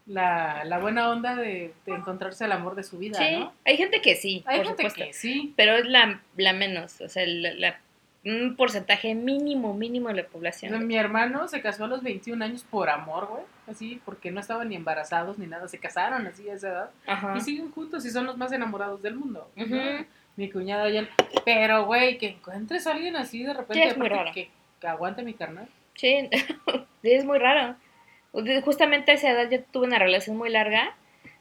[0.06, 3.52] la, la buena onda de, de encontrarse el amor de su vida, Sí, ¿no?
[3.64, 5.52] hay gente que sí, Hay por gente supuesto, que sí.
[5.56, 7.80] pero es la, la menos, o sea, la, la-
[8.24, 10.86] un porcentaje mínimo, mínimo de la O sea, población.
[10.86, 14.68] mi hermano se casó a los 21 años por amor, güey, así, porque no estaban
[14.68, 17.34] ni embarazados ni nada, se casaron así a esa edad Ajá.
[17.36, 19.50] y siguen juntos y son los más enamorados del mundo.
[20.36, 21.08] Mi cuñada ya,
[21.44, 24.30] pero güey, que encuentres a alguien así de repente, Sí, es muy raro.
[24.32, 24.48] que,
[24.80, 25.66] que aguante mi carnal.
[25.94, 26.28] Sí,
[27.02, 27.74] sí, es muy raro.
[28.64, 30.94] Justamente a esa edad yo tuve una relación muy larga,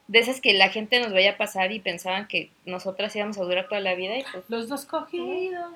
[0.08, 3.68] de esas que la gente nos veía pasar y pensaban que nosotras íbamos a durar
[3.68, 5.72] toda la vida y pues Los dos cogidos.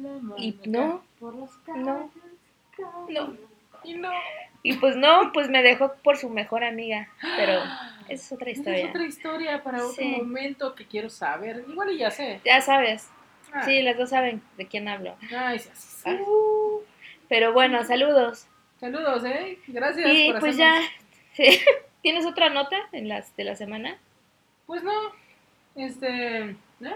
[0.00, 2.10] mano Y no, por los no,
[3.08, 3.36] no.
[3.84, 4.10] Y no.
[4.64, 7.62] Y pues no, pues me dejó por su mejor amiga, pero
[8.08, 8.84] es otra historia.
[8.86, 10.16] es otra historia para otro Sí.
[10.18, 11.64] momento que quiero saber.
[11.68, 12.40] Igual y ya sé.
[12.44, 13.08] Ya sabes,
[13.52, 15.14] Ah, sí, las dos saben de quién hablo.
[15.34, 16.10] Ay, sí, sí, sí.
[16.10, 16.80] Uh,
[17.28, 18.46] pero bueno, saludos.
[18.80, 19.58] Saludos, ¿eh?
[19.66, 20.78] Gracias Y por pues ya,
[21.32, 21.44] sí.
[22.02, 23.98] ¿tienes otra nota en las de la semana?
[24.66, 24.92] Pues no.
[25.74, 26.54] Este.
[26.80, 26.90] ¿no?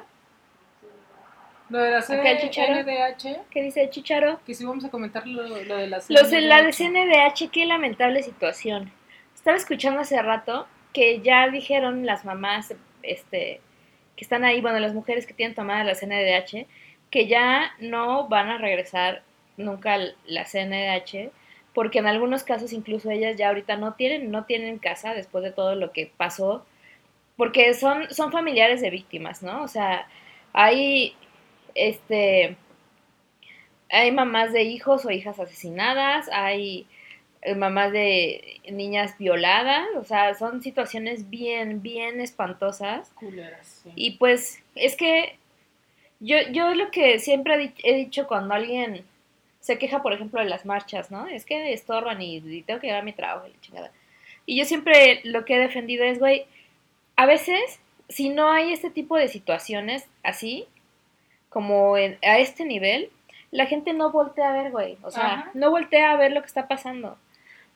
[1.71, 2.03] Lo de la.
[2.03, 3.41] CNDH.
[3.51, 4.41] ¿Qué dice Chicharo?
[4.45, 6.77] Que sí vamos a comentar lo, lo de la Los de la CNDH.
[6.77, 8.93] CNDH, qué lamentable situación.
[9.35, 13.61] Estaba escuchando hace rato que ya dijeron las mamás, este,
[14.15, 16.67] que están ahí, bueno, las mujeres que tienen tomada la CNDH,
[17.11, 19.23] que ya no van a regresar
[19.57, 21.31] nunca l- la CNDH,
[21.75, 25.53] porque en algunos casos incluso ellas ya ahorita no tienen, no tienen casa después de
[25.53, 26.65] todo lo que pasó,
[27.37, 29.63] porque son, son familiares de víctimas, ¿no?
[29.63, 30.07] O sea,
[30.53, 31.15] hay,
[31.75, 32.57] este,
[33.91, 36.87] hay mamás de hijos o hijas asesinadas, hay
[37.41, 43.11] eh, mamás de niñas violadas, o sea, son situaciones bien, bien espantosas.
[43.15, 43.91] Culeras, sí.
[43.95, 45.39] Y pues es que
[46.21, 49.05] yo, yo lo que siempre he dicho cuando alguien
[49.63, 51.27] se queja, por ejemplo, de las marchas, ¿no?
[51.27, 53.91] Es que estorban y, y tengo que llevar mi trabajo y la chingada.
[54.45, 56.45] Y yo siempre lo que he defendido es, güey,
[57.17, 60.67] a veces, si no hay este tipo de situaciones así,
[61.49, 63.11] como en- a este nivel,
[63.53, 64.99] la gente no voltea a ver, güey.
[65.03, 65.51] O sea, Ajá.
[65.55, 67.17] no voltea a ver lo que está pasando.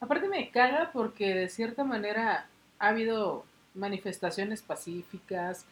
[0.00, 2.46] Aparte me caga porque de cierta manera
[2.78, 3.44] ha habido
[3.74, 5.66] manifestaciones pacíficas,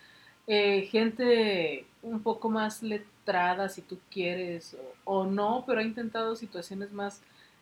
[0.47, 6.37] eh, gente un poco más letrada si tú quieres o, o no, pero ha intentado
[6.37, 7.21] situaciones más,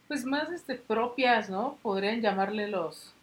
[0.08, 1.78] pues más este, propias, ¿no?
[1.82, 3.14] Podrían llamarle los,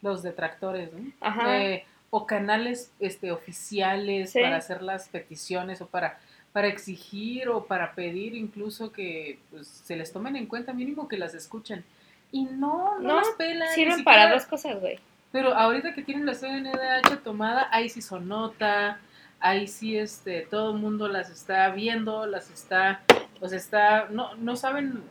[0.00, 1.12] los detractores, ¿no?
[1.20, 1.58] Ajá.
[1.62, 4.40] Eh, o canales este, oficiales Sí.
[4.40, 6.18] para hacer las peticiones o para,
[6.52, 11.16] para exigir o para pedir incluso que pues, se les tomen en cuenta, mínimo que
[11.18, 11.84] las escuchen.
[12.32, 13.68] Y no, no, No, las pelan.
[13.74, 14.98] Sirven para dos cosas, güey.
[15.32, 18.98] Pero ahorita que tienen la CNDH tomada, ahí sí son nota,
[19.40, 23.02] ahí sí este, todo el mundo las está viendo, las está,
[23.48, 25.02] sea, está, no, no saben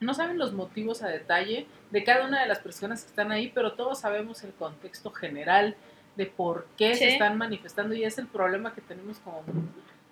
[0.00, 3.52] no saben los motivos a detalle de cada una de las personas que están ahí,
[3.54, 5.76] pero todos sabemos el contexto general
[6.16, 9.44] de por qué se están manifestando y es el problema que tenemos como,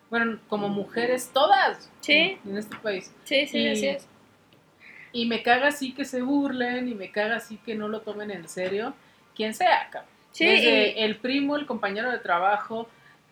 [0.09, 2.39] bueno, como mujeres todas Sí.
[2.45, 3.13] en, en este país.
[3.25, 4.07] Sí, sí, Y- así es.
[5.13, 8.31] Y me caga así que se burlen y me caga así que no lo tomen
[8.31, 8.95] en serio,
[9.35, 10.09] quien sea, cabrón.
[10.31, 12.89] Sí, Desde y- el primo, el compañero de trabajo,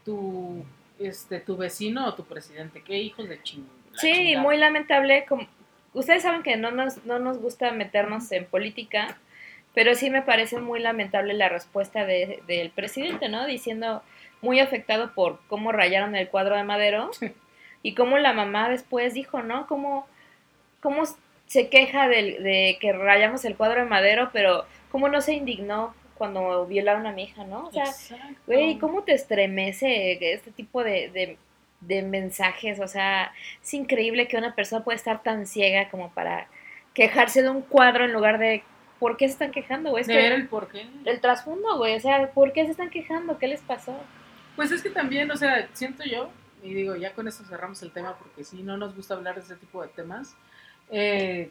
[0.08, 0.64] tu,
[0.98, 2.82] este, tu vecino o tu presidente.
[2.82, 3.66] Qué hijos de ching.
[3.92, 4.42] la Sí, chingada.
[4.42, 5.26] muy lamentable.
[5.28, 5.46] Como,
[5.92, 9.18] ustedes saben que no nos, no nos gusta meternos en política,
[9.74, 13.46] pero sí me parece muy lamentable la respuesta de- del presidente, ¿no?
[13.46, 14.02] Diciendo
[14.40, 17.10] muy afectado por cómo rayaron el cuadro de Madero
[17.82, 19.66] y cómo la mamá después dijo, ¿no?
[19.66, 20.06] Cómo,
[20.80, 21.02] cómo
[21.46, 25.94] se queja del- de, que rayamos el cuadro de Madero, pero cómo no se indignó
[26.18, 27.68] cuando violaron a mi hija, ¿no?
[27.68, 27.84] O sea.
[28.46, 31.38] Güey, ¿cómo te estremece este tipo de, de-
[31.80, 32.80] de mensajes?
[32.80, 36.48] O sea, es increíble que una persona pueda estar tan ciega como para
[36.94, 38.62] quejarse de un cuadro en lugar de...
[38.98, 40.02] ¿Por qué se están quejando, güey?
[40.02, 40.84] Es que el porqué.
[41.04, 41.94] el trasfondo, güey.
[41.94, 43.38] O sea, ¿por qué se están quejando?
[43.38, 43.96] ¿Qué les pasó?
[44.56, 46.30] Pues es que también, o sea, siento yo,
[46.64, 49.42] y digo, ya con eso cerramos el tema porque sí, no nos gusta hablar de
[49.42, 50.34] ese tipo de temas.
[50.90, 51.50] eh,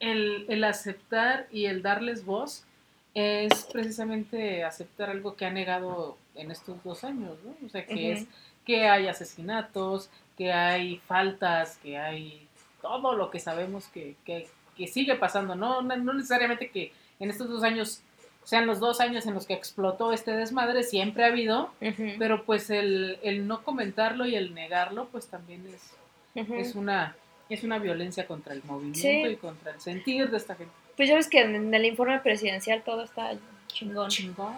[0.00, 2.66] el, el aceptar y el darles voz
[3.14, 7.54] es precisamente aceptar algo que ha negado en estos dos años, ¿no?
[7.64, 8.26] O sea, que es
[8.66, 12.48] que hay asesinatos, que hay faltas, que hay
[12.82, 15.80] todo lo que sabemos que, que, que sigue pasando, ¿no?
[15.82, 18.02] No, no necesariamente que en estos dos años
[18.42, 21.70] sean los dos años en los que explotó este desmadre, siempre ha habido,
[22.18, 25.92] pero pues el, el no comentarlo y el negarlo, pues también es,
[26.34, 27.16] es una
[27.48, 29.22] es una violencia contra el movimiento Sí.
[29.32, 30.72] y contra el sentir de esta gente.
[30.96, 33.32] Pues ya ves que en el informe presidencial todo está
[33.68, 34.08] chingón.
[34.08, 34.54] Chingón.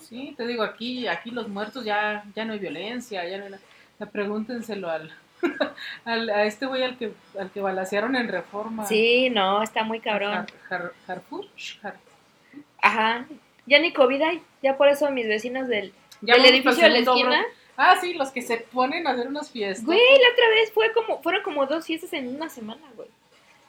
[0.00, 3.50] Sí, te digo, aquí, aquí los muertos ya, ya no hay violencia, ya no hay
[3.50, 3.62] nada.
[3.98, 5.10] Ya pregúntenselo al,
[6.04, 8.86] al- a este güey al que, al que balacearon en reforma.
[8.86, 10.46] Sí, no, está muy cabrón.
[10.70, 11.22] Har- Har-
[11.82, 11.96] Har-
[12.82, 13.26] Ajá.
[13.66, 14.42] Ya ni COVID hay.
[14.62, 17.44] Ya por eso mis vecinos del, del edificio de la esquina...
[17.78, 19.84] Ah, sí, los que se ponen a hacer unas fiestas.
[19.84, 23.08] Güey, la otra vez fue como, fueron como dos fiestas en una semana, güey.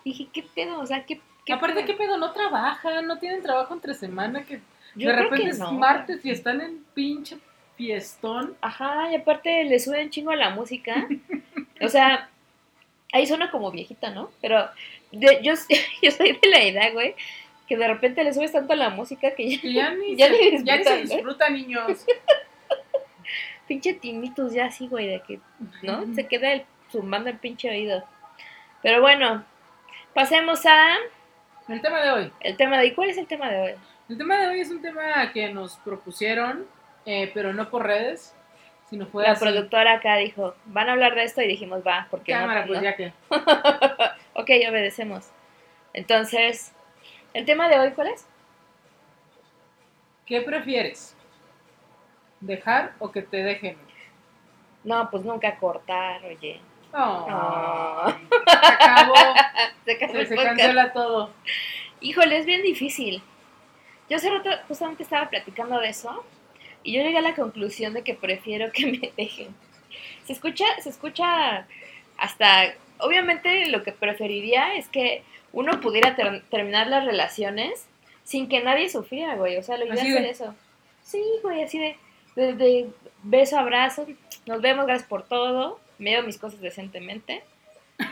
[0.05, 0.79] Dije, ¿qué pedo?
[0.79, 1.85] O sea, ¿qué, qué Aparte?
[1.85, 2.17] ¿qué pedo?
[2.17, 4.59] No trabajan, no tienen trabajo entre semana, que
[4.95, 5.71] Yo de repente que es no.
[5.71, 7.37] martes y están en pinche
[7.75, 8.55] fiestón.
[8.61, 11.07] Ajá, y aparte le suben chingo a la música.
[11.81, 12.29] o sea,
[13.13, 14.29] ahí suena como viejita, ¿no?
[14.41, 14.67] Pero
[15.11, 15.53] de- yo,
[16.03, 17.15] yo soy de la edad, güey,
[17.67, 20.27] que de repente le subes tanto a la música que ya, Que ya ni, Ya
[20.29, 21.01] se, ni ya ni se disfrutan, ¿eh?
[21.15, 22.05] disfruta, niños.
[23.67, 25.39] pinche tinitos ya así, güey, de que,
[25.83, 26.13] ¿no?
[26.15, 28.03] Se queda el, zumbando el pinche oído.
[28.81, 29.43] Pero bueno,
[30.13, 30.95] pasemos a
[31.67, 32.31] El tema de hoy.
[32.39, 32.93] el tema de hoy.
[32.93, 33.75] ¿Cuál es el tema de hoy?
[34.09, 36.65] El tema de hoy es un tema que nos propusieron,
[37.05, 38.33] eh, pero no por redes,
[38.89, 39.41] sino fue La así.
[39.43, 42.79] productora acá dijo, van a hablar de esto y dijimos, va, porque no- Cámara, pues
[42.79, 42.83] no.
[42.83, 43.11] ya que.
[44.33, 45.29] Ok, obedecemos.
[45.93, 46.71] Entonces,
[47.33, 48.27] ¿el tema de hoy cuál es?
[50.25, 51.15] ¿Qué prefieres?
[52.39, 53.77] ¿Dejar o que te dejen?
[54.83, 56.61] No, pues nunca cortar, oye.
[56.93, 58.13] Oh,
[58.47, 59.15] se acabó.
[59.85, 60.57] Se acabó Se, el se podcast.
[60.57, 61.31] cancela todo.
[62.01, 63.21] Híjole, es bien difícil.
[64.09, 66.23] Yo hace rato justamente estaba platicando de eso
[66.83, 69.55] y yo llegué a la conclusión de que prefiero que me dejen.
[70.25, 71.65] Se escucha, se escucha
[72.17, 75.23] hasta, obviamente lo que preferiría es que
[75.53, 77.87] uno pudiera ter- terminar las relaciones
[78.23, 79.57] sin que nadie sufriera, güey.
[79.57, 80.55] O sea, lo ideal Así es de- eso.
[81.03, 81.97] Sí, güey, así de,
[82.35, 82.89] de, de
[83.23, 84.05] beso, abrazo,
[84.45, 87.43] nos vemos, gracias por todo, me mis cosas decentemente,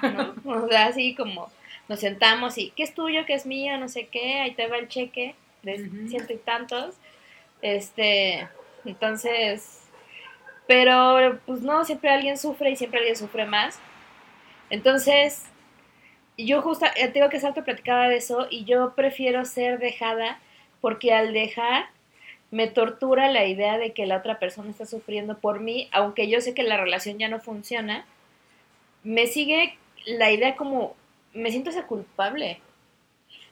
[0.02, 0.36] ¿no?
[0.46, 1.52] O sea, así como
[1.88, 3.26] nos sentamos y, ¿qué es tuyo?
[3.26, 3.78] ¿Qué es mío?
[3.78, 6.10] No sé qué, ahí te va el cheque de Ujú.
[6.10, 6.96] ciento y tantos.
[7.62, 8.48] Este,
[8.86, 9.82] entonces,
[10.68, 13.80] pero pues no, siempre alguien sufre y siempre alguien sufre más.
[14.70, 15.44] Entonces,
[16.38, 20.40] yo justo, eh, tengo que salto platicaba de eso y yo prefiero ser dejada
[20.82, 21.88] porque al dejar
[22.52, 26.42] me tortura la idea de que la otra persona está sufriendo por mí, aunque yo
[26.42, 28.06] sé que la relación ya no funciona,
[29.04, 30.96] me sigue la idea como,
[31.34, 32.62] me siento esa culpable,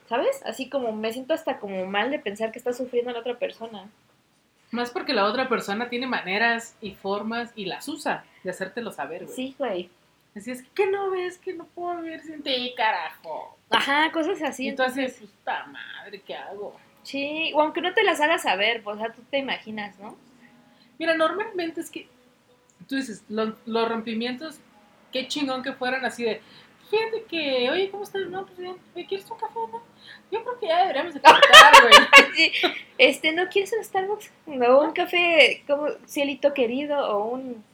[0.08, 0.42] ¿sabes?
[0.44, 3.88] Así como me siento hasta como mal de pensar que está sufriendo la otra persona.
[4.70, 9.24] Más porque la otra persona tiene maneras y formas y las usa de hacértelo saber,
[9.24, 9.36] güey.
[9.36, 9.90] Sí, güey.
[10.34, 13.56] Así es que no ves que no puedo vivir sin ti, carajo.
[13.70, 14.68] Ajá, cosas así.
[14.68, 16.76] y tú haces, puta madre, ¿qué hago?
[17.04, 20.16] Sí, o aunque no te las hagas saber, pues, o sea, tú te imaginas, ¿no?
[20.98, 22.08] Mira, normalmente es que
[22.88, 24.58] tú dices, lo- los rompimientos,
[25.12, 26.40] qué chingón que fueran así de,
[26.90, 28.22] fíjate que, oye, ¿cómo estás?
[28.28, 29.82] No, pues bien, ¿me quieres un café, no?
[30.32, 31.94] Yo creo que ya deberíamos de cortar, güey.
[32.36, 32.52] Sí,
[32.98, 34.30] Este, ¿no quieres un Starbucks?
[34.46, 37.64] No, un café como cielito querido o un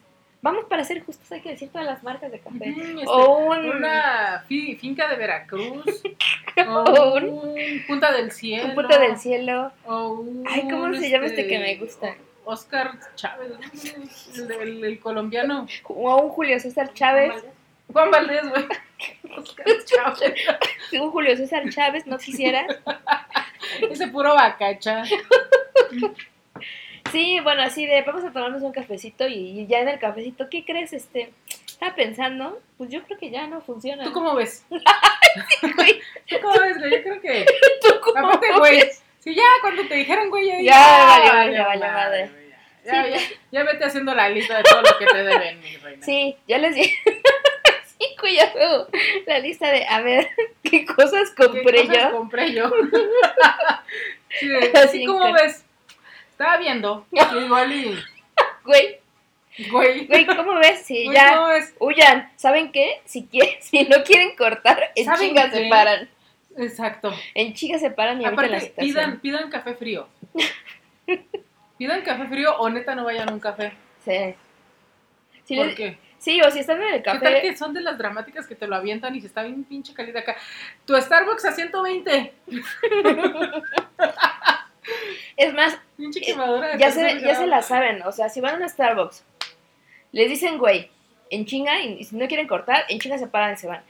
[0.43, 2.71] Vamos para ser justos, hay que decir todas las marcas de café.
[2.71, 3.59] Este, o un...
[3.77, 5.85] Una fi- finca de Veracruz.
[6.69, 8.69] o un- un Punta del Cielo.
[8.69, 9.71] Un punto del cielo.
[9.85, 12.15] O un, Ay, ¿cómo se llama este que me gusta?
[12.47, 13.53] Oscar Chávez,
[14.35, 15.67] el, el- el colombiano.
[15.89, 17.33] O un Julio César Chávez.
[17.93, 18.65] Juan Valdés, güey.
[19.37, 20.35] Oscar Chávez.
[21.01, 22.67] Un Julio César Chávez, ¿no quisiera?
[23.91, 25.03] Ese puro bacacha.
[27.13, 30.49] Sí, bueno, así de, vamos a tomarnos un cafecito y, y ya en el cafecito,
[30.49, 30.93] ¿qué crees?
[30.93, 31.33] Este,
[31.67, 34.05] estaba pensando, pues yo creo que ya no funciona.
[34.05, 34.65] ¿Tú cómo ves?
[35.77, 36.91] Güey, ¿Tú cómo ves, güey?
[36.91, 37.47] Yo creo que.
[37.83, 38.83] ¿tú cómo Aparte, güey.
[39.21, 40.61] Si ya cuando te dijeron, güey, ya.
[40.63, 42.31] Ya, vale, vale, vale, madre.
[42.85, 43.19] Ya, ya,
[43.53, 46.05] ya vete haciendo la lista de todo lo que te deben, mi reina.
[46.05, 46.97] Sí, ya les dije.
[47.99, 48.89] sí, cuidado.
[49.27, 50.29] La lista de, a ver,
[50.63, 52.11] ¿qué cosas ¿Qué compré cosas yo?
[52.17, 52.71] compré yo?
[54.39, 55.65] Sí, Así ¿sí ¿Cómo que- ves?
[56.41, 57.07] Estaba viendo.
[57.13, 57.99] que igual y.
[58.65, 58.99] Güey,
[59.71, 60.07] Güey.
[60.07, 60.81] güey, ¿cómo ves?
[60.87, 61.35] Sí, Güey, ya.
[61.37, 61.75] ¿Cómo ves?
[61.79, 63.03] Huyan, ¿saben qué?
[63.05, 66.09] Si quieren, si no quieren cortar, en ¿Saben chinga se paran.
[66.57, 67.13] Exacto.
[67.35, 68.95] En chinga se paran y evitan la Aparte, situación.
[68.95, 70.09] pidan, pidan café frío.
[71.77, 73.73] Pidan café frío o neta no vayan a un café.
[74.05, 75.57] Sí.
[75.57, 75.99] ¿Por les- qué?
[76.19, 77.41] sí, o si están en el ¿Qué tal café.
[77.43, 80.21] que son de las dramáticas que te lo avientan y se está bien pinche caliente
[80.21, 80.37] acá?
[80.87, 82.33] Tu Starbucks a 120.
[85.37, 88.03] Es más, Eh, ya se, ya se la saben.
[88.03, 89.25] O sea, si van a un Starbucks,
[90.13, 90.91] les dicen, güey,
[91.31, 93.83] en chinga, y, si no quieren cortar, en chinga se paran y se van.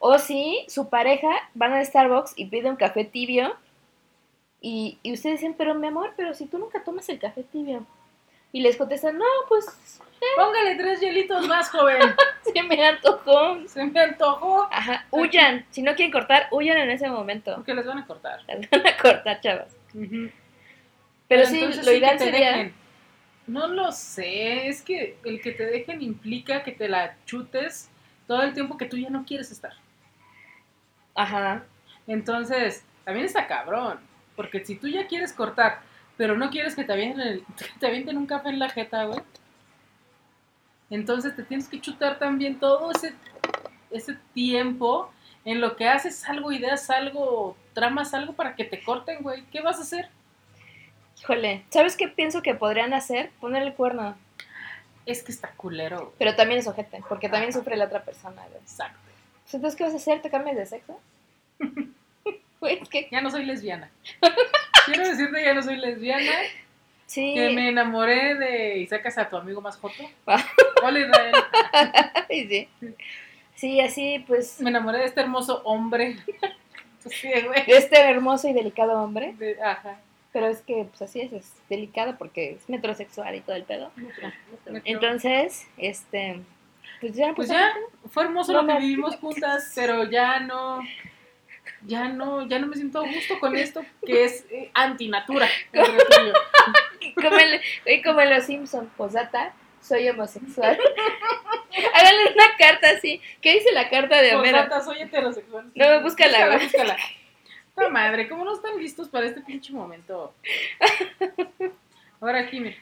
[0.00, 3.56] O si su pareja van al Starbucks y pide un café tibio,
[4.60, 7.86] y, y ustedes dicen, pero mi amor, pero si tú nunca tomas el café tibio.
[8.50, 10.00] Y les contestan, no, pues
[10.36, 11.98] Póngale tres hielitos más, joven.
[12.42, 13.58] se me antojó.
[13.66, 14.68] Se me antojó.
[14.70, 15.64] Ajá, huyan.
[15.70, 17.54] Si no quieren cortar, huyan en ese momento.
[17.56, 18.40] Porque les van a cortar.
[18.48, 19.76] Las van a cortar, chavas.
[21.28, 22.50] Pero, sí, entonces lo sí ideal sería...
[22.50, 22.74] dejen.
[23.46, 27.90] No lo sé, es que el que te dejen implica que te la chutes
[28.26, 29.72] todo el tiempo que tú ya no quieres estar.
[31.14, 31.64] Ajá.
[32.06, 33.98] Entonces, también está cabrón,
[34.36, 35.80] porque si tú ya quieres cortar,
[36.16, 39.04] pero no quieres que te avienten, el- que te avienten un café en la jeta,
[39.04, 39.20] güey,
[40.90, 43.14] entonces te tienes que chutar también todo ese,
[43.90, 45.12] ese tiempo
[45.44, 49.44] en lo que haces algo, ideas algo, tramas algo para que te corten, güey.
[49.50, 50.08] ¿Qué vas a hacer?
[51.20, 53.30] Híjole, ¿sabes qué pienso que podrían hacer?
[53.40, 54.16] Poner el cuerno.
[55.06, 56.12] Es que está culero.
[56.18, 58.60] Pero también es ojete, porque también sufre la otra persona, güey.
[58.62, 58.98] Exacto.
[59.42, 60.20] Pues, Entonces, ¿qué vas a hacer?
[60.22, 61.00] ¿Te cambias de sexo?
[62.90, 63.88] Que Ya no soy lesbiana.
[64.86, 66.32] Quiero decirte, ya no soy lesbiana.
[67.06, 67.32] sí.
[67.34, 68.78] Que me enamoré de.
[68.78, 70.02] Y sacas a tu amigo más joto.
[70.26, 70.44] Ah.
[70.82, 71.34] Hola, Israel.
[72.28, 72.68] Ay, sí.
[73.54, 76.16] Sí, así, pues, Me enamoré de este hermoso hombre.
[77.08, 77.64] Sí, güey.
[77.64, 79.32] de este hermoso y delicado hombre.
[79.38, 79.98] De- ajá.
[80.32, 83.90] Pero es que, pues así es, es delicado porque es metrosexual y todo el pedo.
[83.96, 84.30] Metro.
[84.84, 86.40] Entonces, este,
[87.00, 87.72] pues ya, Pues pues, ya,
[88.10, 90.80] fue hermoso No lo que vivimos juntas, pero ya no.
[91.86, 95.48] Ya no, ya no me siento a gusto con esto que es eh, antinatura.
[97.14, 100.76] como, en, oye, como en Los Simpson, posdata, soy homosexual.
[101.94, 103.20] Háganle una carta así.
[103.40, 104.58] ¿Qué dice la carta de Homero?
[104.58, 105.70] Postdata, soy heterosexual.
[105.74, 106.64] No, búscala, Búscala, güey.
[106.64, 106.96] búscala.
[107.90, 110.34] Madre, ¿cómo no están listos para este pinche momento?
[112.20, 112.76] Ahora aquí, mira.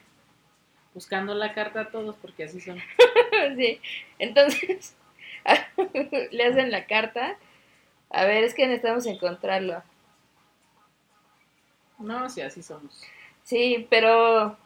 [0.94, 2.78] Buscando la carta a todos porque así son.
[3.56, 3.80] Sí.
[4.18, 4.96] Entonces,
[6.30, 7.36] le hacen la carta.
[8.10, 9.82] A ver, es que necesitamos encontrarlo.
[11.98, 13.02] No, sí, así somos.
[13.42, 14.56] Sí, pero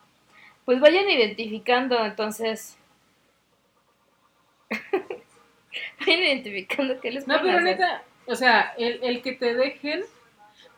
[0.64, 2.76] pues vayan identificando, entonces.
[6.00, 7.62] vayan identificando qué les No, pero hacer.
[7.64, 10.04] neta, o sea, el, el que te dejen,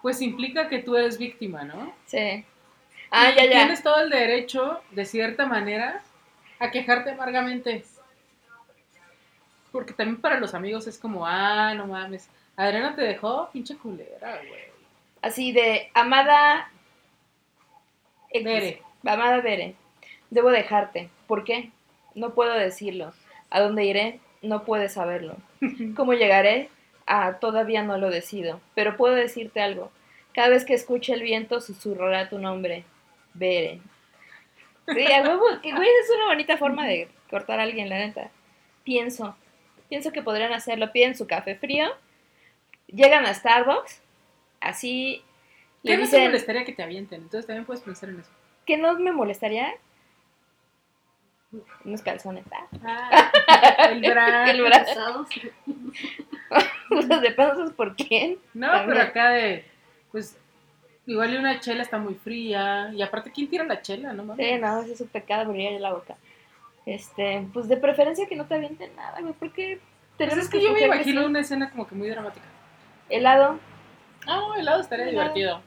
[0.03, 1.95] pues implica que tú eres víctima, ¿no?
[2.07, 2.45] Sí.
[3.11, 3.51] Ah, Y ya, ya.
[3.51, 6.03] Tienes todo el derecho, de cierta manera,
[6.59, 7.85] a quejarte amargamente.
[9.71, 14.39] Porque también para los amigos es como, ah, no mames, Adriana te dejó, pinche culera,
[14.47, 14.61] güey.
[15.23, 16.71] Así de, amada.
[18.31, 18.83] X, Bere.
[19.07, 19.75] Amada Bere,
[20.31, 21.09] debo dejarte.
[21.27, 21.71] ¿Por qué?
[22.15, 23.13] No puedo decirlo.
[23.51, 24.21] ¿A dónde iré?
[24.43, 25.37] No puedes saberlo.
[25.97, 26.69] ¿Cómo llegaré?
[27.15, 28.59] Ah, todavía no lo decido.
[28.75, 29.93] Pero puedo decirte algo.
[30.33, 32.87] Cada vez que escuche el viento, susurrará tu nombre.
[33.35, 33.81] Bere.
[34.89, 38.31] Sí, a huevo, que güey, es una bonita forma de cortar a alguien, la neta.
[38.83, 39.37] Pienso.
[39.91, 40.91] Pienso que podrían hacerlo.
[40.91, 41.87] Piden su café frío.
[42.87, 44.01] Llegan a Starbucks.
[44.61, 45.23] Así
[45.83, 47.21] ¿Qué le no te dicen molestaría que te avienten?
[47.21, 48.31] Entonces también puedes pensar en eso.
[48.65, 49.75] que no me molestaría.
[51.85, 52.45] Unos calzones.
[52.53, 53.31] ah.
[53.49, 54.45] Ah, el bra.
[54.51, 55.27] El brazo.
[57.21, 58.39] De pasos por quién.
[58.55, 58.89] No, También.
[58.99, 59.65] pero acá de,
[60.11, 60.37] pues,
[61.07, 62.91] igual una chela está muy fría.
[62.95, 64.13] Y aparte, ¿quién tira la chela?
[64.13, 64.47] No mames.
[64.47, 66.17] Sí, no, ese es un pecado abrir la boca.
[66.85, 69.81] Este, pues de preferencia que no te avienten nada, güey, porque
[70.19, 71.27] tenemos es que yo me imagino sí.
[71.27, 72.45] una escena como que muy dramática.
[73.09, 73.59] helado,
[74.27, 75.33] Ah, helado estaría Helado.
[75.35, 75.63] divertido.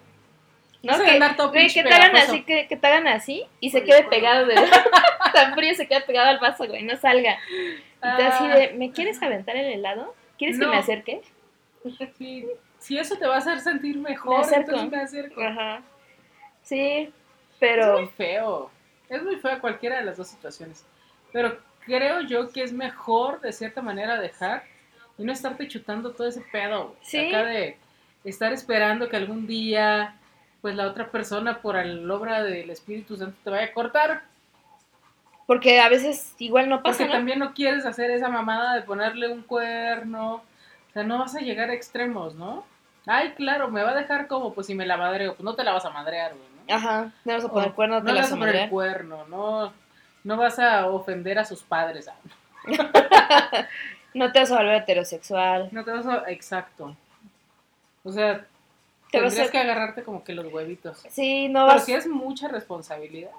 [0.84, 0.98] ¿no?
[0.98, 4.04] De Que, pinche que te hagan así, que, que te hagan así y se quede
[4.04, 4.56] pegado de
[5.36, 7.38] tan frío se quede pegado al vaso, güey, no salga.
[7.50, 10.16] Y tú así de, ¿me quieres aventar el helado?
[10.38, 11.22] ¿Quieres que me acerque?
[12.18, 12.46] Sí,
[12.80, 14.72] si eso te va a hacer sentir mejor, Me acerco.
[14.72, 15.42] entonces me acerco.
[15.44, 15.82] Ajá.
[16.64, 17.14] Sí, Es
[17.60, 18.72] pero muy feo.
[19.10, 20.84] Es muy feo cualquiera de las dos situaciones.
[21.32, 24.64] Pero creo yo que es mejor de cierta manera dejar
[25.18, 26.88] y no estarte chutando todo ese pedo.
[26.88, 26.98] güey.
[27.02, 27.28] Sí.
[27.28, 27.78] Acá de
[28.24, 30.16] estar esperando que algún día
[30.62, 34.24] pues la otra persona por el obra del Espíritu Santo te vaya a cortar.
[35.48, 37.18] Porque a veces igual no pasa, Porque ¿no?
[37.18, 40.36] también no quieres hacer esa mamada de ponerle un cuerno.
[40.36, 42.66] O sea, no vas a llegar a extremos, ¿no?
[43.06, 45.64] Ay, claro, me va a dejar como, pues si me la madreo, pues no te
[45.64, 46.76] la vas a madrear, güey, ¿no?
[46.76, 49.72] Ajá, no vas a poner O cuerno, te no las vas a poner cuerno, no,
[50.24, 52.08] no vas a ofender a sus padres.
[52.08, 52.16] ah,
[54.14, 55.70] No te vas a volver heterosexual.
[55.74, 56.24] No te vas a...
[56.32, 56.96] Exacto.
[58.04, 58.46] O sea,
[59.12, 61.04] Te vas tendrías a- que agarrarte como que los huevitos.
[61.10, 61.86] Sí, no Pero vas.
[61.86, 63.32] sí es mucha responsabilidad.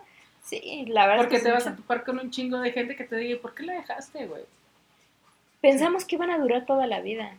[0.46, 1.22] Sí, la verdad.
[1.24, 3.40] Porque es que te vas a topar con un chingo de gente que te diga,
[3.40, 4.44] ¿por qué la dejaste, güey?
[5.60, 7.32] Pensamos que iban a durar toda la vida.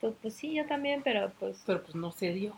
[0.00, 1.62] Pues, pues sí, yo también, pero pues.
[1.66, 2.54] Pero pues no se dio.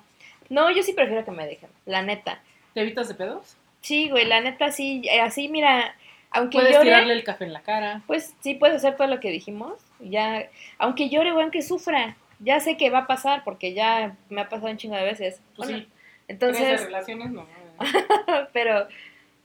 [0.48, 2.40] No, yo sí prefiero que me dejen, la neta.
[2.74, 3.56] ¿Te evitas de pedos?
[3.80, 5.08] Sí, güey, la neta sí.
[5.20, 5.94] Así, mira,
[6.32, 6.84] aunque Puedes llore.
[6.86, 8.02] tirarle el café en la cara.
[8.08, 9.74] Pues sí, puedes hacer todo lo que dijimos.
[10.00, 10.48] Ya,
[10.78, 12.16] aunque llore, güey, aunque sufra.
[12.40, 15.40] Ya sé que va a pasar porque ya me ha pasado un chingo de veces.
[15.56, 15.88] Pues Bueno, sí.
[16.26, 17.46] Entonces, Entonces, relaciones no.
[18.52, 18.88] pero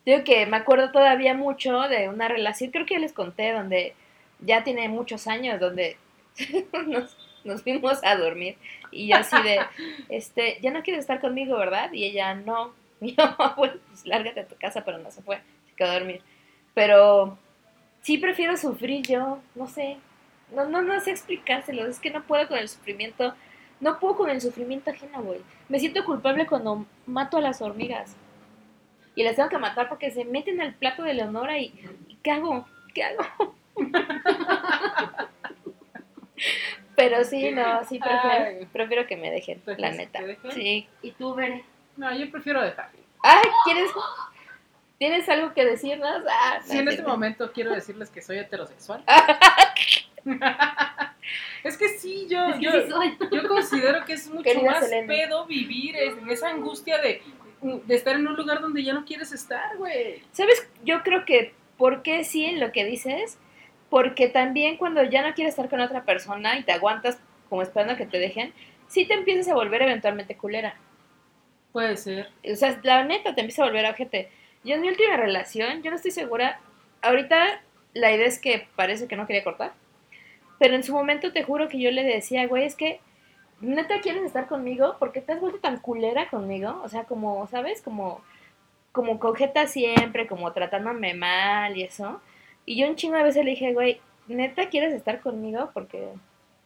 [0.06, 3.94] digo que me acuerdo todavía mucho de una relación, creo que ya les conté, donde
[4.40, 5.98] ya tiene muchos años, donde
[6.88, 8.58] nos, nos fuimos a dormir
[8.94, 9.60] y yo así de,
[10.10, 11.92] este, ya no quieres estar conmigo, ¿verdad?
[11.92, 12.74] Y ella, no.
[13.04, 15.94] Y yo, bueno, pues lárgate a tu casa, pero no se fue, se quedó a
[15.96, 16.22] dormir.
[16.74, 17.38] Pero
[18.02, 19.98] sí prefiero sufrir yo, no sé,
[20.56, 23.34] no, no, no sé explicárselo, es que no puedo con el sufrimiento,
[23.82, 25.42] no puedo con el sufrimiento ajeno, güey.
[25.68, 28.16] Me siento culpable cuando mato a las hormigas.
[29.16, 31.66] Y las tengo que matar porque se meten al plato de Leonora y,
[32.08, 32.68] y ¿qué hago?
[32.94, 33.56] ¿Qué hago?
[36.96, 38.68] Pero sí, no, sí prefiero, Ay.
[38.72, 40.22] prefiero que me dejen, la ¿Prefieres neta.
[40.22, 40.52] dejen?
[40.52, 40.88] Sí.
[41.02, 41.64] ¿Y tú, Bere?
[41.98, 42.90] No, yo prefiero dejar.
[43.24, 43.90] Ay, ¿quieres?
[45.00, 46.22] ¿Tienes algo que decirnos?
[46.30, 47.10] Ah, no, Sí, en sí, este no.
[47.10, 49.04] momento quiero decirles que soy heterosexual.
[51.64, 53.18] es que sí, yo, Es que yo, sí soy.
[53.32, 57.22] yo considero que es mucho Querida más pedo vivir en esa angustia de,
[57.64, 60.22] de estar en un lugar donde ya no quieres estar, güey.
[60.32, 60.70] ¿Sabes?
[60.84, 63.38] Yo creo que, ¿por qué sí en lo que dices?
[63.90, 67.94] Porque también cuando ya no quieres estar con otra persona y te aguantas como esperando
[67.94, 68.54] a que te dejen,
[68.88, 70.76] sí te empiezas a volver eventualmente culera.
[71.72, 72.30] Puede ser.
[72.52, 74.30] O sea, la neta te empieza a volver a gente.
[74.64, 76.60] Yo en mi última relación, yo no estoy segura.
[77.02, 77.62] Ahorita
[77.94, 79.74] la idea es que parece que no quería cortar.
[80.60, 83.00] Pero en su momento te juro que yo le decía, güey, es que
[83.64, 86.82] neta quieres estar conmigo porque te has vuelto tan culera conmigo.
[86.84, 87.82] O sea, como, ¿sabes?
[87.82, 88.22] Como,
[88.92, 92.22] como cojeta siempre, como tratándome mal y eso.
[92.66, 96.10] Y yo un chingo de veces le dije, güey, neta quieres estar conmigo porque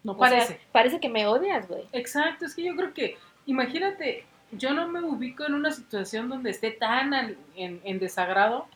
[0.04, 0.60] No sea, parece.
[0.72, 1.84] parece que me odias, güey.
[1.94, 6.52] Exacto, es que yo creo que, imagínate, yo no me ubico en una situación donde
[6.52, 7.14] esté tan
[7.56, 8.68] en, en desagrado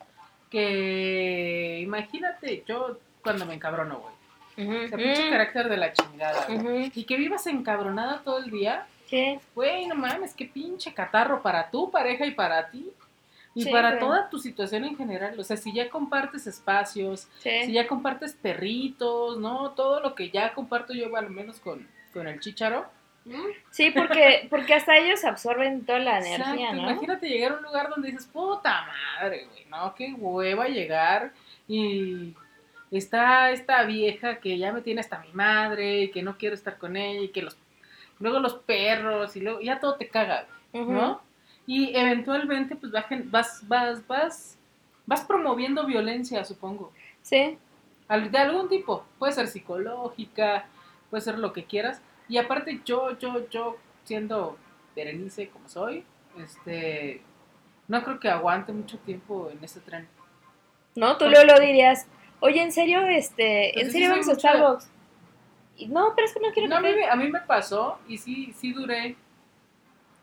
[0.50, 4.14] que, imagínate, yo cuando me encabrono, güey.
[4.56, 6.58] O sea, pinche carácter de la chingada, güey.
[6.86, 11.42] ujú, Y que vivas encabronada todo el día, Sí, güey, no mames, qué pinche catarro
[11.42, 12.90] para tu pareja y para ti.
[13.54, 14.00] Y Sí, para güey.
[14.00, 15.38] toda tu situación en general.
[15.38, 17.50] O sea, si ya compartes espacios, sí.
[17.66, 19.72] si ya compartes perritos, ¿no?
[19.72, 22.86] Todo lo que ya comparto yo, al menos con, con el chicharo.
[23.70, 26.90] Sí, porque, porque hasta ellos absorben toda la energía, Exacto, ¿no?
[26.90, 28.86] imagínate llegar a un lugar donde dices, puta
[29.20, 29.94] madre, güey, ¿no?
[29.94, 31.32] Qué hueva llegar
[31.68, 32.34] y
[32.98, 36.78] está esta vieja que ya me tiene hasta mi madre y que no quiero estar
[36.78, 37.56] con ella y que los...
[38.18, 40.46] Luego los perros y luego ya todo te caga.
[40.72, 41.20] ¿no?
[41.66, 44.58] Y eventualmente pues vas, vas, vas,
[45.06, 46.92] vas promoviendo violencia, supongo.
[47.22, 47.58] Sí,
[48.08, 49.04] de algún tipo.
[49.18, 50.66] Puede ser psicológica,
[51.10, 52.02] puede ser lo que quieras.
[52.28, 54.56] Y aparte yo, yo, yo, siendo
[54.94, 56.04] Berenice como soy,
[56.38, 57.22] este,
[57.88, 60.08] no creo que aguante mucho tiempo en ese tren.
[60.94, 61.16] ¿no?
[61.16, 62.06] Tú lo dirías,
[62.42, 64.90] oye, ¿en serio, este, en serio vamos a Starbucks?
[65.76, 67.98] Y, no, pero es que no quiero No, a, mí, me- a mí me pasó
[68.06, 69.16] y sí, sí duré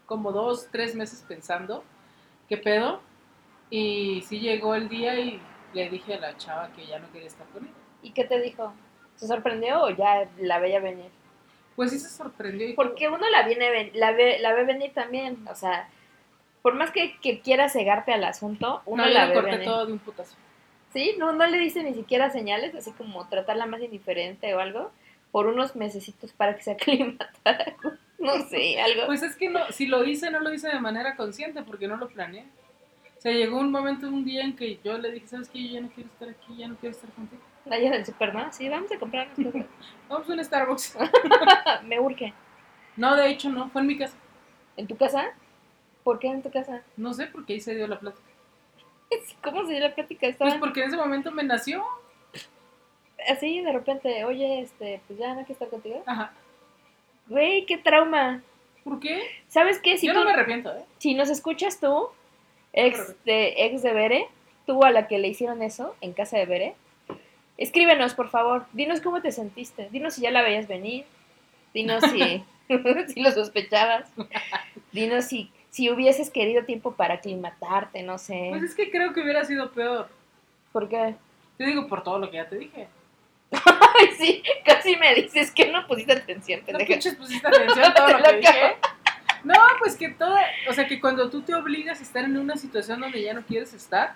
[0.06, 1.84] como dos, tres meses pensando
[2.48, 3.02] qué pedo.
[3.72, 5.40] Y sí llegó el día y
[5.74, 7.74] le dije a la chava que ya no quería estar con ella.
[8.02, 8.74] ¿Y qué te dijo?
[9.16, 11.12] ¿Se sorprendió o ya la veía venir?
[11.76, 12.70] Pues sí se sorprendió.
[12.70, 15.88] y Porque uno la viene la ve, la ve venir también, o sea,
[16.62, 19.66] por más que, que quiera cegarte al asunto, uno No, la ve corté venir.
[19.66, 20.36] todo de un putazo.
[20.94, 21.16] ¿Sí?
[21.18, 24.92] ¿No, ¿No le dice ni siquiera señales, así como tratarla más indiferente o algo?
[25.32, 27.76] Por unos mesecitos para que se aclimatara.
[28.18, 29.06] No sé, algo.
[29.06, 31.98] Pues es que no, si lo hice, no lo hice de manera consciente porque no
[31.98, 32.46] lo planeé.
[33.18, 35.62] O sea, llegó un momento, un día en que yo le dije, ¿sabes qué?
[35.62, 37.42] Yo ya no quiero estar aquí, ya no quiero estar contigo.
[37.70, 38.52] Allá en el super, ¿no?
[38.52, 39.54] Sí, vamos a comprar cosas.
[40.10, 40.98] Vamos a un Starbucks.
[41.84, 42.34] Me urge.
[42.96, 44.16] No, de hecho no, fue en mi casa.
[44.78, 45.34] ¿En tu casa?
[46.04, 46.82] ¿Por qué en tu casa?
[46.98, 48.29] No sé, porque ahí se dio la plática.
[49.44, 50.22] ¿Cómo se dio la plática?
[50.22, 51.84] Pues Estaban porque en ese momento me nació.
[53.30, 56.04] así de repente, oye, este, pues ya no quiero estar contigo.
[56.06, 56.32] Ajá.
[57.28, 58.42] Güey, qué trauma.
[58.84, 59.22] ¿Por qué?
[59.48, 59.98] ¿Sabes qué?
[59.98, 60.84] Si Yo tú, no me arrepiento, ¿eh?
[60.98, 62.10] si nos escuchas tú,
[62.74, 64.28] ex de, ex de Bere,
[64.66, 66.76] tú a la que le hicieron eso en casa de Bere,
[67.58, 68.66] escríbenos, por favor.
[68.74, 69.90] Dinos cómo te sentiste.
[69.92, 71.06] Dinos si ya la veías venir.
[71.74, 72.44] Dinos si,
[73.14, 74.10] si lo sospechabas.
[74.92, 78.48] Dinos si, si hubieses querido tiempo para aclimatarte, no sé.
[78.52, 80.10] Pues es que creo que hubiera sido peor.
[80.72, 81.16] ¿Por qué?
[81.58, 82.88] Te digo por todo lo que ya te dije.
[83.52, 88.10] Ay, sí, casi me dices que no pusiste atención, No pinches pusiste atención a todo
[88.10, 88.76] lo que dije.
[89.44, 90.36] No, pues que todo,
[90.70, 93.44] o sea que cuando tú te obligas a estar en una situación donde ya no
[93.44, 94.16] quieres estar,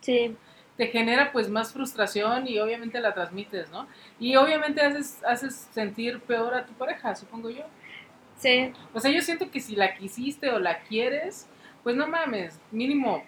[0.00, 0.36] Sí,
[0.76, 3.88] te genera pues más frustración y obviamente la transmites, ¿no?
[4.20, 7.64] Y obviamente haces, haces sentir peor a tu pareja, supongo yo.
[8.38, 8.72] Sí.
[8.94, 11.48] O sea, yo siento que si la quisiste o la quieres,
[11.82, 13.24] pues no mames, mínimo.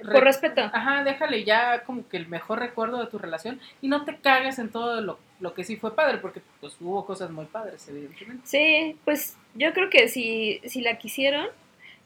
[0.00, 0.62] re- Por respeto.
[0.72, 4.58] Ajá, déjale ya como que el mejor recuerdo de tu relación y no te cagues
[4.58, 8.46] en todo lo, lo que sí fue padre, porque pues hubo cosas muy padres, evidentemente.
[8.46, 11.46] Sí, pues yo creo que si, si la quisieron,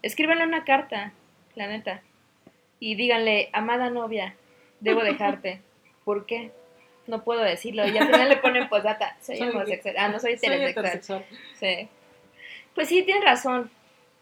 [0.03, 1.13] escríbanle una carta,
[1.55, 2.03] la neta.
[2.79, 4.35] Y díganle, amada novia,
[4.81, 5.61] debo dejarte.
[6.05, 6.53] ¿Por qué?
[7.07, 7.87] No puedo decirlo.
[7.89, 9.17] Y al final le ponen posdata.
[9.23, 9.95] Soy Soy- homosexual.
[9.99, 11.25] Ah, no, soy heterosexual.
[11.59, 11.89] Sí.
[12.77, 13.69] Pues sí, tienes razón.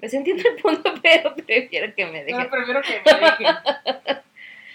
[0.00, 2.42] Pues entiendo el punto, pero prefiero que me dejen.
[2.44, 3.46] No, prefiero que me dejen.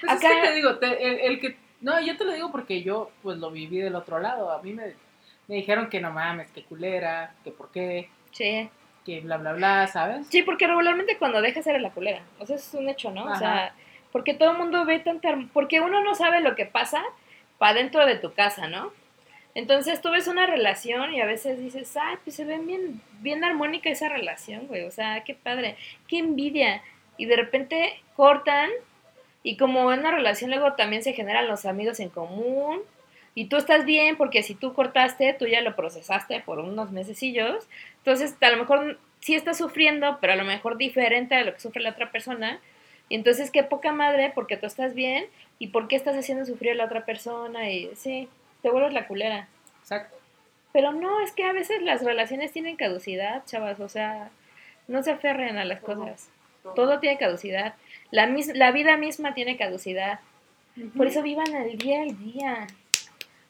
[0.01, 1.57] Pues es Acá- que te digo, te- el, el que...
[1.81, 4.49] No, yo te lo digo porque yo pues lo viví del otro lado.
[4.51, 4.93] A mí me,
[5.49, 8.69] me dijeron que no mames, que culera, que por qué, Sí.
[9.05, 10.25] que bla, bla, bla, ¿sabes?
[10.27, 12.21] Sí, porque regularmente cuando dejas eres la culera.
[12.39, 13.25] O sea, eso es un hecho, ¿no?
[13.25, 13.73] O sea,
[14.13, 15.37] porque todo el mundo ve tanta...
[15.51, 17.03] Porque uno no sabe lo que pasa
[17.57, 18.93] para dentro de tu casa, ¿no?
[19.59, 23.43] Entonces tú ves una relación y a veces dices, ay, pues se ven bien, bien
[23.43, 24.83] armónica esa relación, güey.
[24.83, 25.75] O sea, qué padre,
[26.07, 26.81] qué envidia.
[27.17, 28.69] Y de repente cortan
[29.43, 32.79] y como en una relación luego también se generan los amigos en común.
[33.35, 37.67] Y tú estás bien porque si tú cortaste, tú ya lo procesaste por unos mesecillos.
[37.97, 41.59] Entonces, a lo mejor sí estás sufriendo, pero a lo mejor diferente a lo que
[41.59, 42.61] sufre la otra persona.
[43.09, 45.25] Y entonces, qué poca madre, porque tú estás bien
[45.57, 47.69] y por qué estás haciendo sufrir a la otra persona.
[47.69, 48.29] Y sí,
[48.61, 49.47] te vuelves la culera.
[49.81, 50.15] Exacto.
[50.71, 53.79] Pero no, es que a veces las relaciones tienen caducidad, chavas.
[53.79, 54.29] O sea,
[54.87, 56.01] no se aferren a las Todo.
[56.01, 56.29] cosas.
[56.75, 57.73] Todo tiene caducidad.
[58.11, 60.19] La, mis- la vida misma tiene caducidad.
[60.95, 62.67] Por eso vivan el día al día.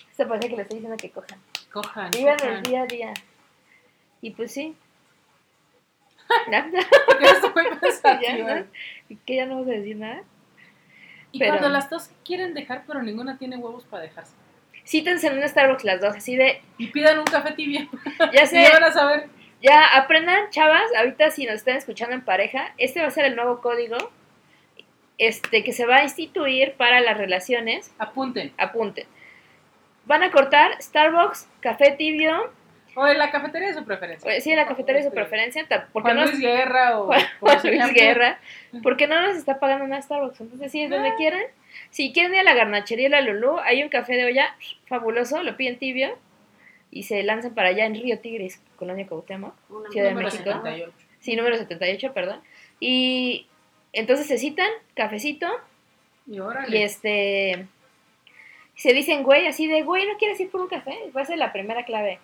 [0.10, 1.40] Esto parece que le estoy diciendo que cojan.
[1.72, 2.12] Cojan.
[2.12, 2.54] Vivan cojan.
[2.58, 3.14] el día a día.
[4.22, 4.76] Y pues sí.
[6.52, 6.70] ¿Ya?
[6.72, 6.80] ¿Ya?
[9.26, 10.22] ¿Que ya no vamos a decir nada?
[11.32, 14.34] Y Pero- cuando las dos quieren dejar, pero ninguna tiene huevos para dejarse.
[14.90, 17.88] Cítense en un Starbucks las dos, así de, Y pidan un café tibio.
[18.34, 19.28] ya sé, ya van a saber.
[19.62, 23.36] ya aprendan, chavas, ahorita si nos están escuchando en pareja, este va a ser el
[23.36, 23.98] nuevo código
[25.20, 27.94] este que se va a instituir para las relaciones.
[28.00, 28.52] Apunten.
[28.58, 29.06] Apunten.
[30.06, 32.52] Van a cortar Starbucks, café tibio,
[33.00, 34.36] O en la cafetería de su preferencia.
[34.36, 37.94] eh, sí, la cafetería de su preferencia, porque Juan no Luis Guerra o Juan Luis.
[37.94, 38.40] Guerra,
[38.84, 40.42] porque no nos está pagando una Starbucks.
[40.42, 41.16] Entonces, sí, donde Ah.
[41.18, 41.42] quieran.
[41.92, 44.56] Si quieren ir a la garnachería La Lulú, hay un café de olla
[44.88, 46.18] fabuloso, lo piden tibio
[46.92, 49.08] y se lanzan para allá en Río Tigres, Colonia.
[49.10, 49.54] Una
[49.92, 50.44] Ciudad de Número México.
[50.52, 50.92] 78.
[51.20, 52.42] Sí, número 78, perdón.
[52.80, 53.48] Y
[53.94, 55.48] entonces se citan, cafecito,
[56.28, 56.78] Y órale.
[56.78, 57.66] y este.
[58.76, 60.98] Se dicen, güey, así de, güey, ¿no quieres ir por un café?
[61.16, 62.20] Va a ser la primera clave.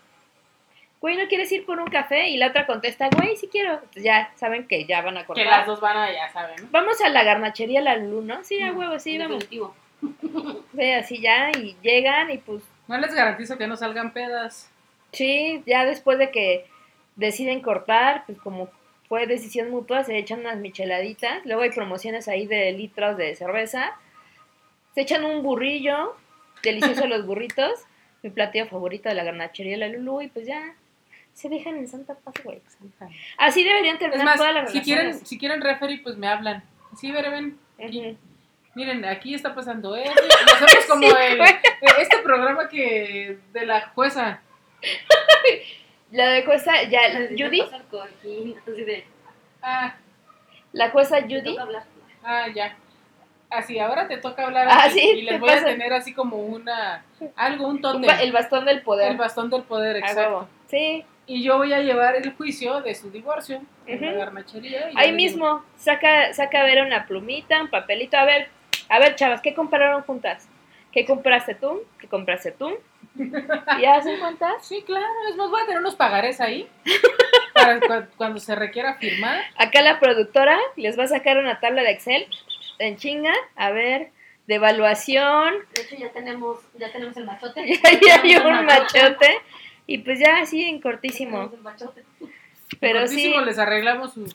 [1.05, 2.29] Güey, ¿no quieres ir por un café?
[2.29, 3.73] Y la otra contesta, güey, sí quiero.
[3.73, 5.43] Entonces ya saben que ya van a cortar.
[5.43, 6.67] Que las dos van a, ya saben, ¿no?
[6.71, 8.43] Vamos a la garnachería La Lulu, ¿no?
[8.43, 9.47] Sí, a huevo, sí, vamos.
[9.47, 14.71] Sí, así ya, y llegan y pues, No les garantizo que no salgan pedas.
[15.11, 16.65] sí, ya después de que
[17.15, 18.71] deciden cortar, pues como
[19.07, 23.93] fue decisión mutua, se echan unas micheladitas, luego hay promociones ahí de litros de cerveza,
[24.95, 26.15] se echan un burrillo,
[26.63, 27.83] delicioso los burritos,
[28.23, 30.73] mi platillo favorito de la garnachería La Lulu, y pues ya,
[31.35, 32.61] se dejan en Santa Paz, güey.
[33.37, 36.63] Así deberían Es terminar más, todas las si quieren, si quieren referee, pues me hablan.
[36.97, 37.59] Sí, ver, ven.
[38.73, 40.11] Miren, aquí está pasando esto.
[40.53, 41.51] Hacemos como Sí, el, güey.
[41.99, 44.41] este programa que de la jueza.
[46.11, 49.05] La de jueza, ya, Necesito Judy, pasar cojín, así de,
[49.61, 49.95] Ah,
[50.71, 51.57] la jueza Judy,
[52.23, 52.77] ah, ya.
[53.49, 56.13] así, ahora te toca hablar Ah, así, sí, y les ¿qué voy a tener así
[56.13, 57.03] como una,
[57.35, 59.11] algo, un ba- El bastón del poder.
[59.11, 60.21] el bastón del poder, A exacto.
[60.21, 60.47] huevo.
[60.69, 64.17] Sí, Y yo voy a llevar el juicio de su divorcio en la Ujú.
[64.19, 64.91] garnachería.
[64.91, 65.65] y ya ahí digo, mismo.
[65.77, 68.17] Saca, saca a ver una plumita, un papelito.
[68.17, 68.49] A ver,
[68.89, 70.47] a ver, chavas, ¿qué compraron juntas?
[70.91, 71.83] ¿Qué compraste tú?
[71.99, 72.77] ¿Qué compraste tú?
[73.79, 74.53] ¿Y hacen cuentas?
[74.61, 76.69] Sí, claro, es más, voy a tener unos pagarés ahí
[77.53, 79.41] para cu- cuando se requiera firmar.
[79.57, 82.27] Acá la productora les va a sacar una tabla de Excel
[82.79, 83.33] en chinga.
[83.55, 84.11] A ver,
[84.47, 85.55] de evaluación.
[85.73, 87.65] De hecho, ya tenemos, ya tenemos el machote.
[87.83, 89.37] Ya hay tenemos un un machote.
[89.87, 91.51] Y pues ya así en cortísimo.
[92.79, 93.15] Pero sí.
[93.15, 94.33] Cortísimo les arreglamos su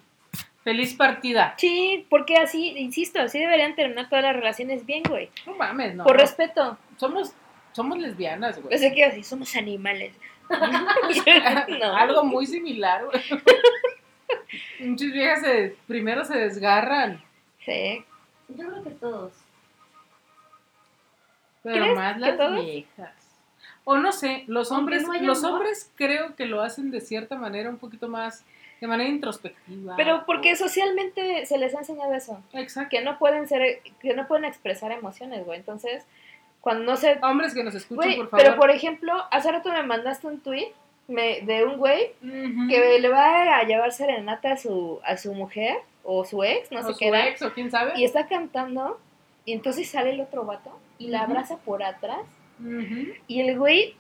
[0.63, 1.55] feliz partida.
[1.59, 5.31] Sí, porque así, insisto, así deberían terminar todas las relaciones bien, güey.
[5.47, 6.05] No mames, no.
[6.05, 6.79] Por respeto.
[6.97, 7.33] Somos,
[7.73, 8.69] somos lesbianas, güey.
[8.71, 10.15] Pensé que así, somos animales.
[11.81, 11.97] no.
[11.97, 13.23] Algo muy similar, güey.
[14.81, 17.23] Muchas viejas se, primero se desgarran,
[17.65, 18.05] Sí.
[18.49, 19.33] Yo creo que todos.
[21.63, 22.65] pero ¿Crees más las todos?
[22.65, 23.13] viejas.
[23.85, 25.61] O no sé, los hombres, no los amor.
[25.61, 28.45] hombres creo que lo hacen de cierta manera un poquito más,
[28.81, 29.95] de manera introspectiva.
[29.97, 32.41] Pero porque o- socialmente se les ha enseñado eso.
[32.53, 32.91] Exacto.
[32.91, 35.59] Que no pueden ser, que no pueden expresar emociones, güey.
[35.59, 36.05] Entonces,
[36.61, 37.19] cuando no se...
[37.23, 38.45] Hombres que nos escuchen, Güey, por favor.
[38.45, 40.69] pero por ejemplo, hace rato me mandaste un tweet
[41.09, 42.13] me, de un güey
[42.69, 46.81] que le va a llevar serenata a su, a su mujer o su ex, no
[46.81, 47.27] O sé su qué era.
[47.29, 47.93] ex, o quién sabe.
[47.97, 49.01] Y está cantando
[49.45, 52.21] y entonces sale el otro vato y la abraza por atrás
[53.29, 53.95] Y el güey,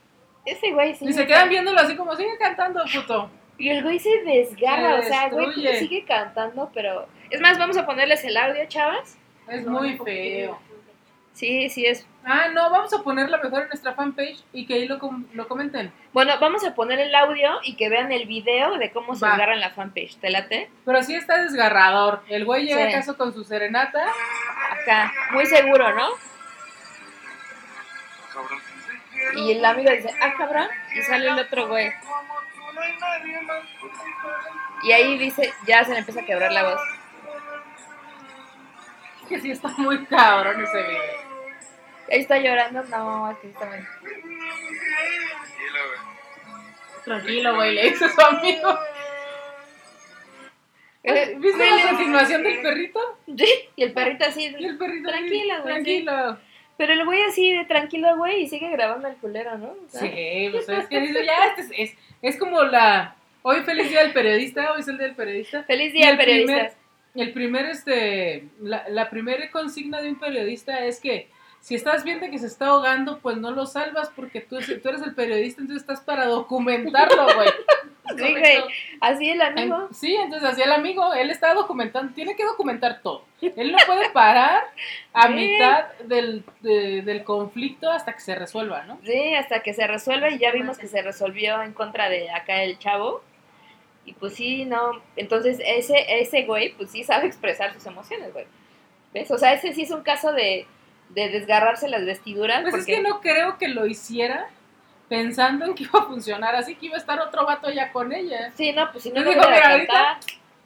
[0.45, 3.31] ese güey sí Y se quedan viéndolo así como, sigue cantando, puto.
[3.59, 5.79] Y el güey se desgarra, Se o sea, güey destruye.
[5.79, 7.07] sigue cantando, pero...
[7.31, 9.19] Es más, vamos a ponerles el audio, chavas.
[9.49, 10.59] Es No, muy feo.
[11.33, 12.07] Sí, sí es.
[12.25, 15.47] Ah, no, vamos a ponerla mejor en nuestra fanpage y que ahí lo, com- lo
[15.47, 15.93] comenten.
[16.13, 19.31] Bueno, vamos a poner el audio y que vean el video de cómo se Va.
[19.33, 20.17] desgarra en la fanpage.
[20.17, 20.71] ¿Te late?
[20.85, 22.23] Pero sí está desgarrador.
[22.29, 22.93] El güey llega Sí.
[22.93, 24.05] acaso con su serenata.
[24.83, 25.13] Acá.
[25.33, 26.09] Muy seguro, ¿no?
[29.37, 30.69] Y el amigo dice, ah, cabrón.
[30.95, 31.93] Y sale el otro güey.
[34.83, 36.81] Y ahí dice, ya se le empieza a quebrar la voz.
[39.29, 41.31] Que sí está muy cabrón ese video.
[42.11, 42.83] Ahí está llorando.
[42.85, 43.89] No, que está bien.
[47.05, 48.79] Tranquilo, güey, le dice su amigo.
[51.03, 53.19] ¿Viste la continuación del perrito?
[53.27, 54.55] Sí, y el perrito así.
[54.59, 56.39] Y el perrito así, Tranquila, güey, Tranquilo.
[56.81, 59.67] Pero el güey así de tranquilo, güey, y sigue grabando el culero, ¿no?
[59.69, 63.15] O sea, Sí, pues es que dice, ya, este es, es, es como la...
[63.43, 65.63] Hoy feliz día del periodista, hoy es el día del periodista.
[65.65, 66.75] Feliz día, el periodistas.
[67.13, 71.29] primer- El primer, este, la, la primera consigna de un periodista es que
[71.61, 75.03] si estás viendo que se está ahogando, pues no lo salvas porque tú, tú eres
[75.03, 77.49] el periodista, entonces estás para documentarlo, güey.
[78.17, 78.59] Sí, güey.
[79.01, 79.87] Así el amigo.
[79.89, 83.25] En- Sí, entonces así el amigo, él está documentando, tiene que documentar todo.
[83.41, 84.65] Él no puede parar
[85.13, 85.33] a Sí.
[85.35, 88.99] mitad del, de- del conflicto hasta que se resuelva, ¿no?
[89.05, 92.65] Sí, hasta que se resuelve y ya vimos que se resolvió en contra de acá
[92.65, 93.23] el chavo.
[94.05, 95.01] Y pues sí, no.
[95.15, 98.47] Entonces ese, ese güey, pues sí sabe expresar sus emociones, güey.
[99.15, 99.31] ¿Ves?
[99.31, 100.67] O sea, ese sí es un caso de,
[101.11, 102.63] de desgarrarse las vestiduras.
[102.63, 102.93] Pues porque...
[102.93, 104.49] es que no creo que lo hiciera
[105.09, 108.13] pensando en que iba a funcionar, así que iba a estar otro vato ya con
[108.13, 108.53] ella.
[108.57, 110.21] Sí, no, pues si no lo digo, mira, ahorita-.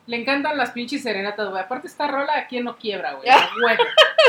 [0.07, 1.63] Le encantan las pinches serenatas, güey.
[1.63, 3.29] Aparte esta rola, ¿a quién no quiebra, güey?
[3.31, 3.83] A huevo.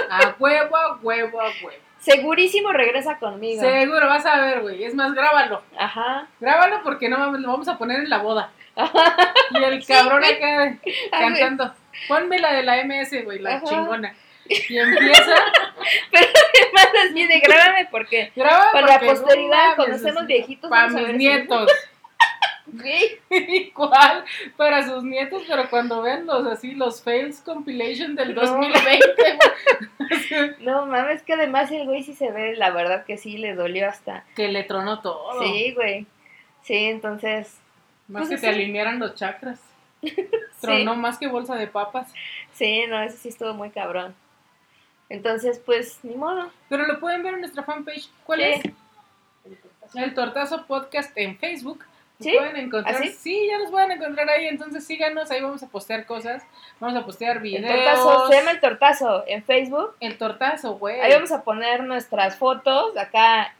[0.09, 1.83] A huevo, a huevo, a huevo.
[1.99, 3.61] Segurísimo regresa conmigo.
[3.61, 4.83] Seguro, vas a ver, güey.
[4.83, 5.63] Es más, grábalo.
[5.77, 6.27] Ajá.
[6.39, 8.51] Grábalo porque no mames, lo vamos a poner en la boda.
[9.51, 10.33] Y el cabrón güey.
[10.33, 10.77] acá
[11.11, 11.73] cantando.
[12.07, 13.65] Ponme la de la MS, güey, la Ajá.
[13.65, 14.13] chingona.
[14.69, 15.35] Y empieza,
[16.73, 20.69] Más así de grábame porque graba para la porque no posteridad, mames, cuando estemos viejitos,
[20.69, 21.71] Para vamos a mis ver nietos.
[22.81, 23.19] Sí.
[23.29, 24.25] Igual
[24.57, 28.41] para sus nietos, pero cuando vean los así, los fails compilation del No.
[28.41, 33.37] 2020, güey, No mames, que además el güey sí se ve, la verdad que sí
[33.37, 34.25] le dolió hasta.
[34.35, 35.41] que le tronó todo.
[35.43, 36.07] Sí, güey.
[36.63, 37.59] Sí, entonces.
[38.07, 38.41] Más Pues que sí.
[38.41, 39.59] te alinearan los chakras.
[40.59, 42.11] Tronó más que bolsa de papas.
[42.51, 44.15] Sí, no, eso sí estuvo muy cabrón.
[45.09, 46.49] Entonces, pues, ni modo.
[46.69, 48.09] Pero lo pueden ver en nuestra fanpage.
[48.25, 48.61] ¿Cuál es?
[49.93, 51.83] El Tortazo Podcast en Facebook.
[52.19, 52.33] ¿Sí?
[52.37, 52.95] pueden encontrar.
[52.95, 53.09] ¿Así?
[53.09, 54.47] Sí, ya nos pueden encontrar ahí.
[54.47, 56.43] Entonces síganos, ahí vamos a postear cosas.
[56.79, 57.75] Vamos a postear El videos.
[57.75, 59.95] tortazo, se llama el tortazo en Facebook.
[59.99, 61.01] El Tortazo, güey.
[61.01, 63.53] Ahí vamos a poner nuestras fotos acá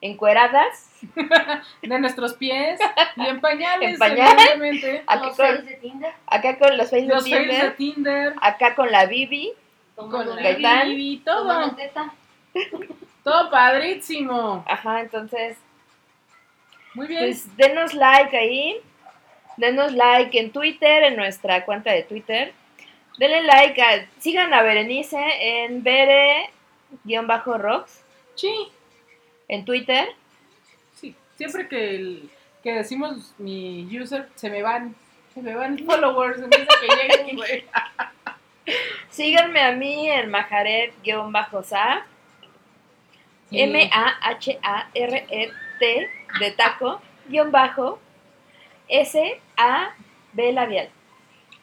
[0.00, 0.90] encueradas.
[1.82, 2.80] De nuestros pies
[3.16, 3.92] y en pañales.
[3.92, 5.02] En pañales.
[5.06, 6.12] Aquí Los con, seis de Tinder.
[6.26, 7.76] acá con los Facebook Los fails de Tinder.
[7.76, 8.34] Tinder.
[8.40, 9.52] Acá con la Bibi.
[9.96, 10.96] Con la Gaitán.
[11.24, 11.76] Tomando todo.
[11.76, 12.14] teta.
[13.24, 14.64] Todo padrísimo.
[14.66, 15.56] Ajá, entonces,
[16.94, 17.20] Muy bien.
[17.20, 18.80] pues denos like ahí.
[19.56, 22.52] Denos like en Twitter, en nuestra cuenta de Twitter.
[23.18, 25.84] Denle like, a- sigan a Berenice en
[27.04, 28.02] Bere-Rocks
[28.34, 28.52] Sí,
[29.48, 30.08] en Twitter.
[30.94, 31.14] sí.
[31.36, 32.30] Siempre que, el-
[32.64, 34.96] que decimos mi user, se me van.
[35.34, 36.40] Se me van followers.
[36.40, 37.64] Se me hace que lleguen, güey.
[39.10, 42.06] Síganme a mí en Majaret-Sa.
[44.74, 46.10] M-A-H-A-R-E-T
[46.40, 47.98] de taco, guion bajo,
[48.88, 50.88] S-A-B labial.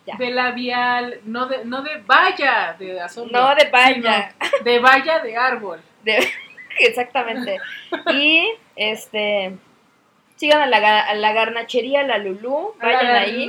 [0.06, 0.16] Ya.
[0.18, 3.40] De labial, no de, no de valla de asombro.
[3.40, 4.34] No de valla.
[4.64, 5.82] de valla de árbol.
[6.04, 6.28] De-
[6.80, 7.58] exactamente.
[8.14, 9.56] Y este
[10.36, 13.46] sigan a la, a la garnachería La Lulú, vayan la ahí.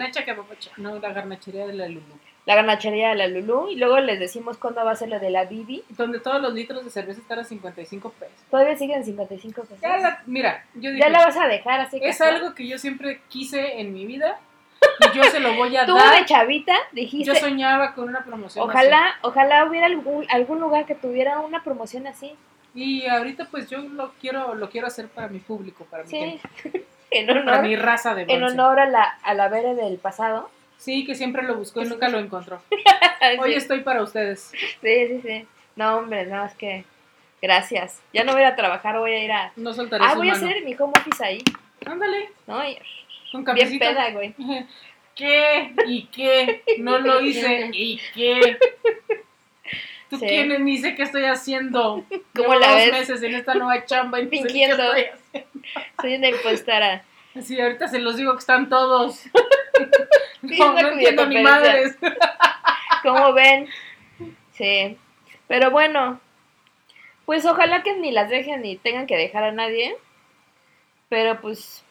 [0.77, 2.19] No, la garnachería de la Lulu.
[2.51, 5.31] La garnachería de La Lulú, y luego les decimos cuándo va a ser lo de
[5.31, 5.85] la Bibi.
[5.91, 8.35] Donde todos los litros de cerveza están a 55 pesos.
[8.51, 9.81] Todavía siguen 55 pesos.
[9.81, 12.77] Ya la- mira, yo dije, Ya la vas a dejar así es algo que yo
[12.79, 14.39] siempre quise en mi vida
[15.13, 16.25] y yo se lo voy a Tú de dar.
[16.25, 21.39] chavita Yo dijiste, soñaba con una promoción ojalá, ojalá hubiera algún, algún lugar que tuviera
[21.39, 22.27] una promoción así.
[22.27, 22.37] así.
[22.75, 26.41] Y ahorita pues yo lo quiero lo quiero hacer para mi público, para mi, Sí.
[26.63, 28.55] gente, en para mi raza de en bronce.
[28.55, 30.51] honor a la, a la Bere del pasado.
[30.81, 32.61] Sí, que siempre lo buscó y nunca lo encontró.
[33.21, 33.37] Sí.
[33.39, 34.51] Hoy estoy para ustedes.
[34.81, 35.47] Sí, sí, sí.
[35.77, 36.85] No, hombre, no, es que.
[37.43, 38.01] Gracias.
[38.15, 39.53] Ya no voy a ir a trabajar, voy a ir a.
[39.57, 41.43] No soltaré Ah, su voy a hacer mi home office ahí.
[41.85, 42.67] Ándale, ¿No?
[42.67, 42.79] Y-
[43.31, 43.85] con bien cafecito.
[43.87, 44.35] peda, güey.
[45.15, 45.75] ¿Qué?
[45.87, 46.63] ¿Y qué?
[46.79, 47.69] No lo hice.
[47.75, 48.57] ¿Y qué?
[50.09, 50.27] ¿Tú Sí.
[50.27, 50.65] quién?
[50.65, 52.03] Ni sé qué estoy haciendo.
[52.35, 52.93] ¿Cómo Llevo la dos ves?
[52.93, 54.83] meses en esta nueva chamba y no sé ni qué Fingiendo.
[54.95, 55.51] estoy haciendo.
[56.01, 57.05] Soy una impostora.
[57.43, 59.23] Sí, ahorita se los digo que están todos.
[60.43, 61.99] Sí, No, no entiendo ni madres.
[63.03, 63.69] Como ven.
[64.53, 64.97] Sí.
[65.49, 66.19] Pero bueno.
[67.27, 69.97] Pues ojalá que ni las dejen ni tengan que dejar a nadie.
[71.09, 71.85] Pero pues.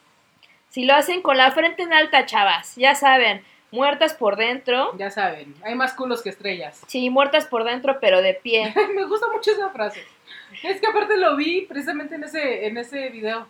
[0.70, 2.76] Si lo hacen con la frente en alta, chavas.
[2.76, 3.44] Ya saben.
[3.72, 4.98] Muertas por dentro.
[4.98, 6.82] Ya saben, hay más culos que estrellas.
[6.88, 8.74] Sí, muertas por dentro, pero de pie.
[8.96, 10.04] Me gusta mucho esa frase.
[10.64, 13.48] Es que aparte lo vi precisamente en ese, en ese video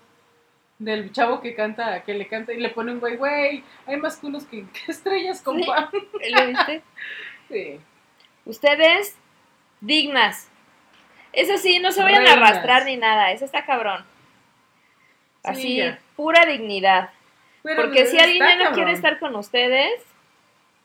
[0.79, 4.17] del chavo que canta, que le canta y le pone un güey, güey, hay más
[4.17, 5.89] culos que, que estrellas, compa.
[6.29, 6.81] ¿Lo viste?
[7.49, 7.79] Sí.
[8.45, 9.15] Ustedes,
[9.81, 10.49] dignas.
[11.33, 13.31] Eso sí, no se vayan a arrastrar ni nada.
[13.31, 14.05] Eso está cabrón.
[15.55, 17.09] Sí, Así, pura dignidad.
[17.63, 18.75] Pero Porque si alguien ya no cabrón.
[18.75, 20.03] quiere estar con ustedes,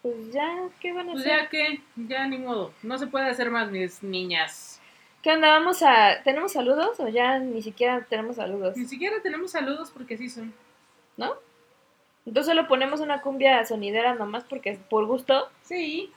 [0.01, 1.41] pues ya, ¿qué van a Pues hacer?
[1.43, 2.73] ya que, ya ni modo.
[2.83, 4.74] No se puede hacer más, mis niñas.
[5.25, 5.49] ¿Qué onda?
[5.49, 6.23] ¿Vamos a...
[6.23, 8.77] ¿Tenemos saludos o ya ni siquiera tenemos saludos?
[8.77, 10.53] Ni siquiera tenemos saludos porque sí son.
[11.17, 11.33] ¿No?
[12.27, 15.49] Entonces solo ponemos una cumbia sonidera nomás porque es por gusto.
[15.63, 16.13] Sí.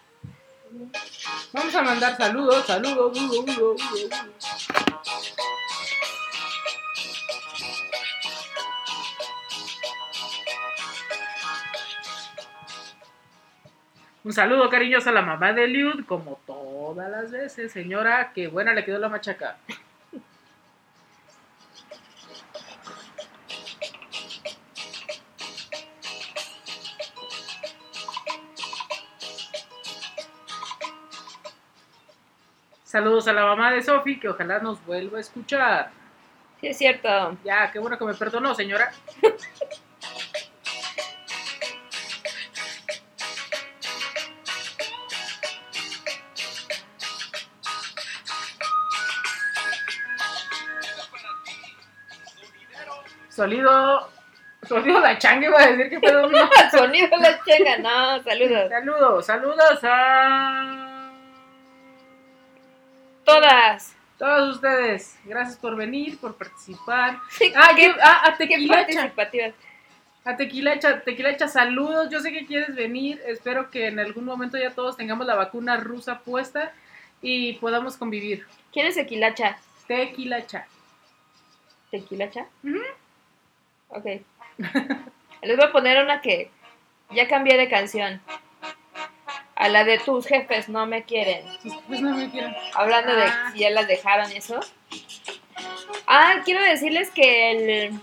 [1.53, 3.17] Vamos a mandar saludos, saludos.
[3.17, 3.77] uh, uh, uh,
[14.27, 18.73] Un saludo cariñoso a la mamá de Liud, como todas las veces, señora, que buena
[18.73, 19.55] le quedó la machaca.
[32.83, 35.91] Saludos a la mamá de Sofi, que ojalá nos vuelva a escuchar.
[36.59, 37.37] Sí, es cierto.
[37.45, 38.91] Ya, qué bueno que me perdonó, señora.
[53.37, 54.09] Sonido.
[54.67, 56.49] Sonido la changa iba a decir que pedo no.
[56.71, 58.69] Sonido la chenga, no, saludos.
[58.69, 61.11] Saludos, saludos a
[63.23, 63.95] Todas.
[64.17, 65.19] todos ustedes.
[65.25, 67.19] Gracias por venir, por participar.
[67.55, 69.13] Ah, qué, yo- ah, a Tequilacha.
[70.25, 72.09] A Tequilacha, Tequilacha, saludos.
[72.09, 73.21] Yo sé que quieres venir.
[73.27, 76.73] Espero que en algún momento ya todos tengamos la vacuna rusa puesta
[77.21, 78.47] y podamos convivir.
[78.73, 79.57] ¿Quién es Tequilacha?
[79.87, 80.65] Tequilacha.
[81.91, 82.47] ¿Tequilacha?
[82.63, 82.79] Ujú.
[83.89, 84.05] Ok.
[85.41, 86.51] Les voy a poner una que
[87.11, 88.21] ya cambié de canción.
[89.55, 91.43] A la de tus jefes no me quieren.
[91.87, 92.55] Pues no me quieren.
[92.75, 93.49] Hablando de Ah.
[93.53, 94.59] si ya las dejaron eso.
[96.05, 97.51] Ah, quiero decirles que
[97.87, 97.99] el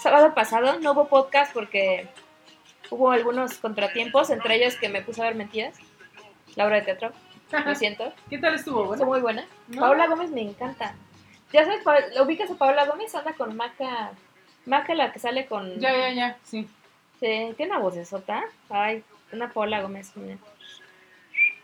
[0.00, 2.08] sábado pasado no hubo podcast porque
[2.90, 5.76] hubo algunos contratiempos, entre ellos que me puse a ver mentiras.
[6.54, 7.12] La obra de teatro,
[7.64, 8.12] lo siento.
[8.30, 8.84] ¿Qué tal estuvo?
[8.84, 9.44] Bueno, muy buena.
[9.68, 9.80] ¿no?
[9.80, 10.94] Paola Gómez me encanta.
[11.52, 13.14] Ya sabes, Pa- ¿la ubicas a Paola Gómez?
[13.14, 14.12] Anda con Maca.
[14.66, 15.78] Maca la que sale con.
[15.80, 16.68] Ya, ya, ya, sí.
[17.20, 18.44] Sí, tiene una vocesota.
[18.68, 19.02] Ay,
[19.32, 20.12] una Paola Gómez.
[20.16, 20.36] mira.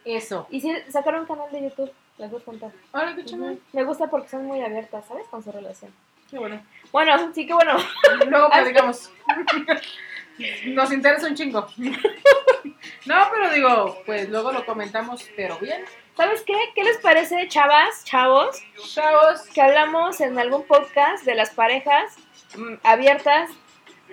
[0.04, 0.46] Eso.
[0.50, 2.72] Y sí, sacaron un canal de YouTube, las dos juntas.
[2.92, 3.58] Ahora qué.
[3.72, 5.26] Me gusta porque son muy abiertas, ¿sabes?
[5.28, 5.92] Con su relación.
[6.30, 6.62] Qué bueno.
[6.90, 7.76] Bueno, sí que bueno.
[8.28, 9.10] Luego platicamos.
[10.66, 11.66] Nos interesa un chingo.
[13.04, 15.84] No, pero digo, pues luego lo comentamos, pero bien.
[16.16, 16.54] ¿Sabes qué?
[16.74, 18.60] ¿Qué les parece, chavas, chavos?
[18.92, 22.16] Chavos, Que hablamos en algún podcast de las parejas
[22.82, 23.50] abiertas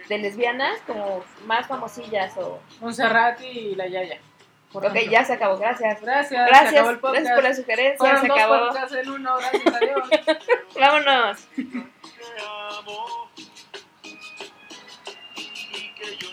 [0.07, 2.59] de lesbianas, como más famosillas o...
[2.79, 4.19] Montserrat y la Yaya.
[4.71, 5.11] Ok, ejemplo.
[5.11, 6.01] ya se acabó, gracias.
[6.01, 7.25] Gracias, se Gracias, acabó el podcast.
[7.25, 8.67] gracias por la sugerencia, Fueron se dos acabó.
[8.67, 10.09] podcasts en uno, gracias a Dios.
[10.79, 11.47] Vámonos.